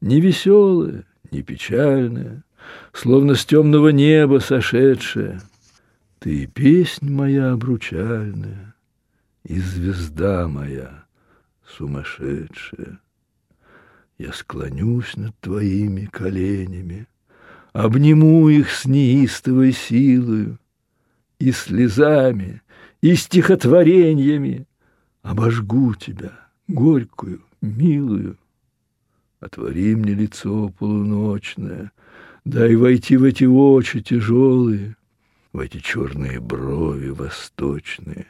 Не 0.01 0.23
веселая, 0.23 1.05
не 1.31 1.43
печальная, 1.43 2.45
Словно 2.93 3.35
с 3.35 3.45
темного 3.45 3.89
неба 3.89 4.41
сошедшая, 4.41 5.41
Ты 6.19 6.47
песнь 6.47 7.11
моя 7.11 7.53
обручальная, 7.53 8.75
И 9.45 9.59
звезда 9.59 10.49
моя 10.49 11.05
сумасшедшая. 11.67 13.01
Я 14.19 14.33
склонюсь 14.33 15.17
над 15.17 15.39
твоими 15.41 16.07
коленями, 16.07 17.07
Обниму 17.73 18.49
их 18.49 18.71
с 18.71 18.85
неистовой 18.85 19.73
силою, 19.73 20.59
И 21.39 21.53
слезами, 21.53 22.63
и 23.01 23.15
стихотворениями 23.15 24.67
Обожгу 25.23 25.95
тебя, 25.95 26.49
горькую, 26.67 27.43
милую. 27.61 28.39
Отвори 29.39 29.95
мне 29.95 30.15
лицо 30.15 30.69
полуночное, 30.71 31.93
Дай 32.45 32.75
войти 32.75 33.17
в 33.17 33.25
эти 33.25 33.45
очи 33.45 34.01
тяжелые, 34.01 34.97
В 35.53 35.59
эти 35.59 35.79
черные 35.79 36.41
брови 36.41 37.11
восточные, 37.11 38.27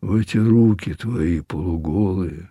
В 0.00 0.14
эти 0.14 0.36
руки 0.36 0.94
твои 0.94 1.40
полуголые. 1.40 2.50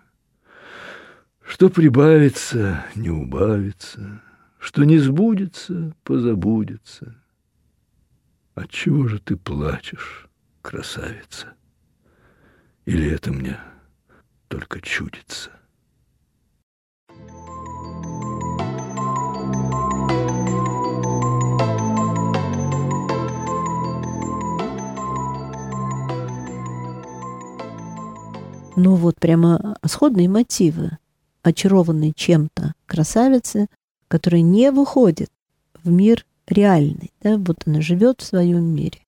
Что 1.46 1.70
прибавится, 1.70 2.86
не 2.96 3.10
убавится, 3.10 4.22
Что 4.60 4.84
не 4.84 4.98
сбудется, 4.98 5.96
позабудется. 6.04 7.16
Отчего 8.54 9.08
же 9.08 9.20
ты 9.20 9.38
плачешь, 9.38 10.28
красавица? 10.62 11.54
Или 12.86 13.10
это 13.10 13.32
мне 13.32 13.58
только 14.50 14.82
чудится? 14.82 15.52
Ну 28.76 28.96
вот 28.96 29.20
прямо 29.20 29.78
сходные 29.86 30.30
мотивы 30.30 30.98
очарованной 31.44 32.14
чем-то 32.16 32.74
красавицы, 32.86 33.68
которая 34.08 34.42
не 34.42 34.72
выходит 34.72 35.30
в 35.84 35.90
мир 35.90 36.26
реальный, 36.48 37.12
да, 37.22 37.38
вот 37.38 37.64
она 37.66 37.82
живет 37.82 38.22
в 38.22 38.26
своем 38.26 38.64
мире. 38.64 39.00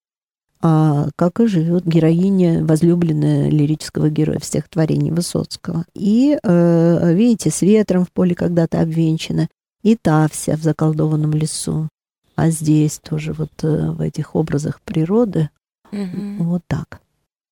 А 0.61 1.09
как 1.17 1.41
и 1.41 1.47
живет 1.47 1.85
героиня, 1.85 2.63
возлюбленная 2.65 3.49
лирического 3.49 4.09
героя 4.09 4.39
в 4.39 4.45
стихотворении 4.45 5.11
Высоцкого. 5.11 5.85
И, 5.93 6.39
э, 6.41 7.13
видите, 7.13 7.51
с 7.51 7.61
ветром 7.61 8.05
в 8.05 8.11
поле 8.11 8.33
когда-то 8.33 8.79
обвенчана, 8.79 9.49
и 9.81 9.97
та 9.97 10.29
вся 10.29 10.55
в 10.55 10.61
заколдованном 10.61 11.31
лесу. 11.33 11.89
А 12.35 12.49
здесь 12.49 12.99
тоже 12.99 13.33
вот 13.33 13.51
э, 13.63 13.91
в 13.91 13.99
этих 13.99 14.35
образах 14.35 14.79
природы 14.81 15.49
угу. 15.91 16.43
вот 16.45 16.61
так. 16.67 17.01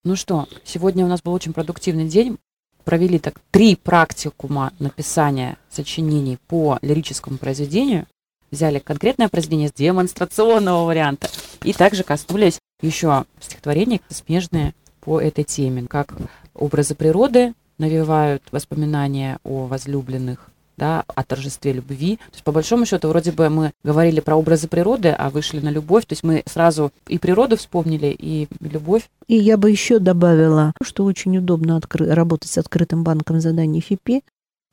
Ну 0.04 0.16
что, 0.16 0.48
сегодня 0.64 1.06
у 1.06 1.08
нас 1.08 1.22
был 1.22 1.32
очень 1.32 1.54
продуктивный 1.54 2.08
день. 2.08 2.40
Провели 2.86 3.20
так 3.20 3.40
три 3.52 3.76
практикума 3.76 4.74
написания 4.80 5.60
сочинений 5.70 6.40
по 6.48 6.80
лирическому 6.82 7.38
произведению, 7.38 8.08
взяли 8.50 8.80
конкретное 8.80 9.30
произведение 9.30 9.70
с 9.70 9.74
демонстрационного 9.74 10.86
варианта 10.86 11.30
и 11.62 11.72
также 11.72 12.02
коснулись 12.02 12.58
еще 12.82 13.26
стихотворений 13.40 14.02
смежные 14.10 14.74
по 15.02 15.22
этой 15.22 15.44
теме, 15.44 15.86
как 15.86 16.16
образы 16.56 16.96
природы 16.96 17.54
навевают 17.78 18.42
воспоминания 18.52 19.38
о 19.44 19.68
возлюбленных, 19.68 20.50
да, 20.78 21.04
о 21.08 21.24
торжестве 21.24 21.74
любви. 21.74 22.18
То 22.18 22.34
есть, 22.34 22.44
по 22.44 22.52
большому 22.52 22.86
счету, 22.86 23.08
вроде 23.10 23.32
бы 23.32 23.50
мы 23.50 23.72
говорили 23.84 24.20
про 24.20 24.36
образы 24.36 24.68
природы, 24.68 25.10
а 25.10 25.30
вышли 25.30 25.60
на 25.60 25.70
любовь. 25.70 26.06
То 26.06 26.14
есть 26.14 26.24
мы 26.24 26.44
сразу 26.46 26.92
и 27.08 27.18
природу 27.20 27.58
вспомнили, 27.58 28.16
и 28.18 28.48
любовь. 28.60 29.10
И 29.28 29.36
я 29.36 29.58
бы 29.58 29.70
еще 29.70 30.00
добавила, 30.00 30.74
что 30.82 31.06
очень 31.06 31.38
удобно 31.38 31.78
откры- 31.78 32.12
работать 32.12 32.50
с 32.50 32.58
открытым 32.58 33.04
банком 33.04 33.40
заданий 33.42 33.82
ФИПИ. 33.82 34.24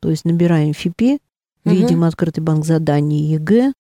То 0.01 0.11
есть 0.11 0.25
набираем 0.25 0.73
ФИПИ, 0.73 1.19
угу. 1.65 1.75
видим 1.75 2.05
открытый 2.05 2.43
банк 2.43 2.65
заданий 2.65 3.25
ЕГЭ, 3.25 3.73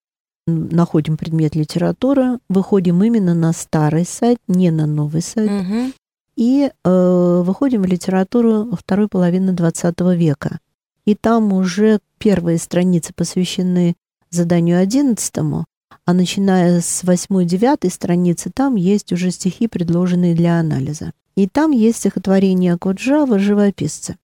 находим 0.46 1.16
предмет 1.16 1.54
литература, 1.54 2.38
выходим 2.48 3.02
именно 3.02 3.34
на 3.34 3.52
старый 3.52 4.04
сайт, 4.04 4.38
не 4.48 4.70
на 4.70 4.86
новый 4.86 5.22
сайт. 5.22 5.50
Угу. 5.50 5.92
И 6.36 6.70
э, 6.70 7.42
выходим 7.44 7.82
в 7.82 7.86
литературу 7.86 8.70
второй 8.76 9.08
половины 9.08 9.52
20 9.52 10.00
века 10.14 10.60
и 11.08 11.14
там 11.14 11.54
уже 11.54 12.00
первые 12.18 12.58
страницы 12.58 13.14
посвящены 13.14 13.96
заданию 14.28 14.78
одиннадцатому, 14.78 15.64
а 16.04 16.12
начиная 16.12 16.82
с 16.82 17.02
восьмой-девятой 17.02 17.90
страницы 17.90 18.50
там 18.54 18.74
есть 18.74 19.10
уже 19.10 19.30
стихи, 19.30 19.68
предложенные 19.68 20.34
для 20.34 20.60
анализа. 20.60 21.12
И 21.34 21.48
там 21.48 21.70
есть 21.70 22.00
стихотворение 22.00 22.76
Куджава 22.76 23.38
«Живописцы». 23.38 24.18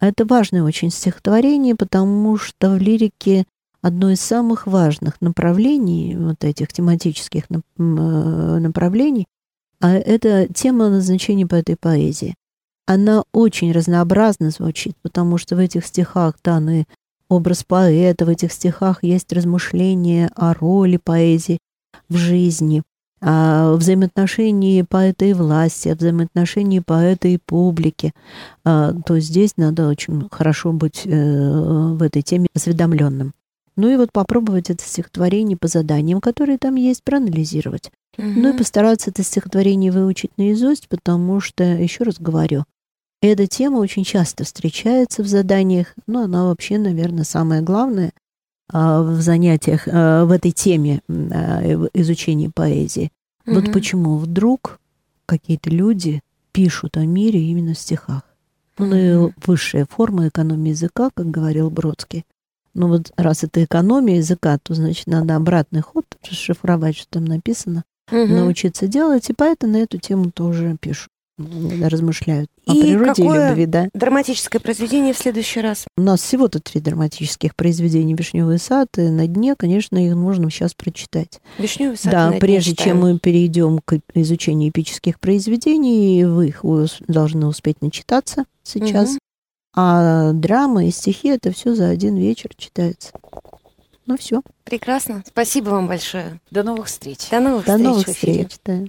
Это 0.00 0.24
важное 0.24 0.62
очень 0.62 0.90
стихотворение, 0.90 1.74
потому 1.74 2.38
что 2.38 2.70
в 2.70 2.78
лирике 2.78 3.44
одно 3.82 4.10
из 4.10 4.22
самых 4.22 4.66
важных 4.66 5.20
направлений, 5.20 6.16
вот 6.16 6.42
этих 6.42 6.72
тематических 6.72 7.42
э, 7.50 7.82
направлений, 7.82 9.26
а 9.78 9.92
это 9.92 10.48
тема 10.50 10.88
назначения 10.88 11.46
по 11.46 11.56
этой 11.56 11.76
поэзии. 11.76 12.34
Она 12.86 13.24
очень 13.32 13.72
разнообразно 13.72 14.50
звучит, 14.50 14.94
потому 15.02 15.38
что 15.38 15.56
в 15.56 15.58
этих 15.58 15.86
стихах 15.86 16.34
даны 16.44 16.86
образ 17.28 17.64
поэта, 17.64 18.26
в 18.26 18.28
этих 18.28 18.52
стихах 18.52 19.02
есть 19.02 19.32
размышления 19.32 20.30
о 20.36 20.52
роли 20.52 20.98
поэзии 20.98 21.58
в 22.08 22.16
жизни, 22.16 22.82
о 23.20 23.74
взаимоотношении 23.76 24.82
поэта 24.82 25.24
и 25.24 25.32
власти, 25.32 25.88
о 25.88 25.94
взаимоотношении 25.94 26.80
поэта 26.80 27.28
и 27.28 27.38
публики, 27.38 28.12
а, 28.64 28.92
то 29.06 29.18
здесь 29.18 29.56
надо 29.56 29.88
очень 29.88 30.28
хорошо 30.30 30.72
быть 30.72 31.02
э, 31.06 31.10
в 31.10 32.02
этой 32.02 32.20
теме 32.20 32.48
осведомленным. 32.54 33.32
Ну 33.76 33.88
и 33.88 33.96
вот 33.96 34.12
попробовать 34.12 34.70
это 34.70 34.84
стихотворение 34.84 35.56
по 35.56 35.68
заданиям, 35.68 36.20
которые 36.20 36.58
там 36.58 36.76
есть, 36.76 37.02
проанализировать. 37.02 37.90
Угу. 38.18 38.26
Ну 38.26 38.54
и 38.54 38.56
постараться 38.56 39.10
это 39.10 39.22
стихотворение 39.24 39.90
выучить 39.90 40.30
наизусть, 40.36 40.88
потому 40.88 41.40
что, 41.40 41.64
еще 41.64 42.04
раз 42.04 42.16
говорю, 42.20 42.64
эта 43.26 43.46
тема 43.46 43.78
очень 43.78 44.04
часто 44.04 44.44
встречается 44.44 45.22
в 45.22 45.26
заданиях, 45.26 45.94
но 46.06 46.22
она 46.22 46.44
вообще, 46.44 46.78
наверное, 46.78 47.24
самое 47.24 47.62
главное 47.62 48.12
а, 48.68 49.02
в 49.02 49.20
занятиях 49.20 49.86
а, 49.86 50.24
в 50.24 50.30
этой 50.30 50.50
теме 50.50 51.00
а, 51.08 51.62
изучения 51.94 52.50
поэзии. 52.50 53.12
Угу. 53.46 53.54
Вот 53.54 53.72
почему 53.72 54.16
вдруг 54.18 54.80
какие-то 55.26 55.70
люди 55.70 56.22
пишут 56.52 56.96
о 56.96 57.04
мире 57.04 57.40
именно 57.40 57.74
в 57.74 57.78
стихах. 57.78 58.22
Ну, 58.78 58.86
ну 58.86 58.96
и 58.96 59.32
высшая 59.46 59.86
форма 59.88 60.28
экономии 60.28 60.70
языка, 60.70 61.10
как 61.14 61.30
говорил 61.30 61.70
Бродский. 61.70 62.24
Ну 62.74 62.88
вот 62.88 63.12
раз 63.16 63.44
это 63.44 63.62
экономия 63.62 64.16
языка, 64.16 64.58
то 64.60 64.74
значит 64.74 65.06
надо 65.06 65.36
обратный 65.36 65.80
ход 65.80 66.04
расшифровать, 66.28 66.96
что 66.96 67.08
там 67.10 67.24
написано, 67.24 67.84
угу. 68.10 68.26
научиться 68.26 68.88
делать, 68.88 69.30
и 69.30 69.34
поэтому 69.34 69.74
на 69.74 69.76
эту 69.78 69.98
тему 69.98 70.32
тоже 70.32 70.76
пишут 70.80 71.10
размышляют 71.36 72.48
и 72.66 72.70
о 72.70 72.74
природе 72.74 73.22
какое 73.22 73.46
и 73.46 73.50
любви, 73.50 73.66
да. 73.66 73.88
драматическое 73.92 74.60
произведение 74.60 75.12
в 75.12 75.18
следующий 75.18 75.60
раз? 75.60 75.86
У 75.96 76.02
нас 76.02 76.20
всего-то 76.22 76.60
три 76.60 76.80
драматических 76.80 77.56
произведения 77.56 78.14
«Вишневый 78.14 78.58
сад», 78.58 78.88
и 78.98 79.08
«На 79.08 79.26
дне», 79.26 79.56
конечно, 79.56 79.96
их 79.96 80.14
нужно 80.14 80.50
сейчас 80.50 80.74
прочитать. 80.74 81.40
«Вишневый 81.58 81.96
сад» 81.96 82.12
Да, 82.12 82.32
прежде 82.38 82.72
читаем. 82.72 82.90
чем 82.90 83.00
мы 83.00 83.18
перейдем 83.18 83.80
к 83.84 83.98
изучению 84.14 84.70
эпических 84.70 85.18
произведений, 85.18 86.24
вы 86.24 86.48
их 86.48 86.64
должны 87.08 87.46
успеть 87.46 87.82
начитаться 87.82 88.44
сейчас. 88.62 89.10
Угу. 89.10 89.18
А 89.76 90.32
драма 90.32 90.84
и 90.86 90.90
стихи 90.90 91.28
это 91.28 91.50
все 91.50 91.74
за 91.74 91.88
один 91.88 92.16
вечер 92.16 92.50
читается. 92.56 93.10
Ну 94.06 94.16
все. 94.16 94.42
Прекрасно. 94.64 95.24
Спасибо 95.26 95.70
вам 95.70 95.88
большое. 95.88 96.40
До 96.50 96.62
новых 96.62 96.86
встреч. 96.86 97.28
До 97.30 97.40
новых 97.40 97.64
До 97.64 97.72
встреч. 97.72 97.88
Новых 97.88 98.06
встреч 98.06 98.50
да. 98.64 98.84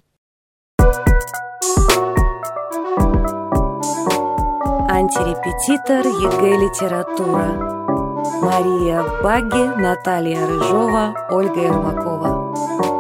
Антирепетитор 5.06 6.04
ЕГЭ 6.28 6.54
«Литература». 6.64 7.48
Мария 8.42 9.04
Баги, 9.24 9.66
Наталья 9.80 10.48
Рыжова, 10.48 11.14
Ольга 11.30 11.62
Ермакова. 11.62 12.95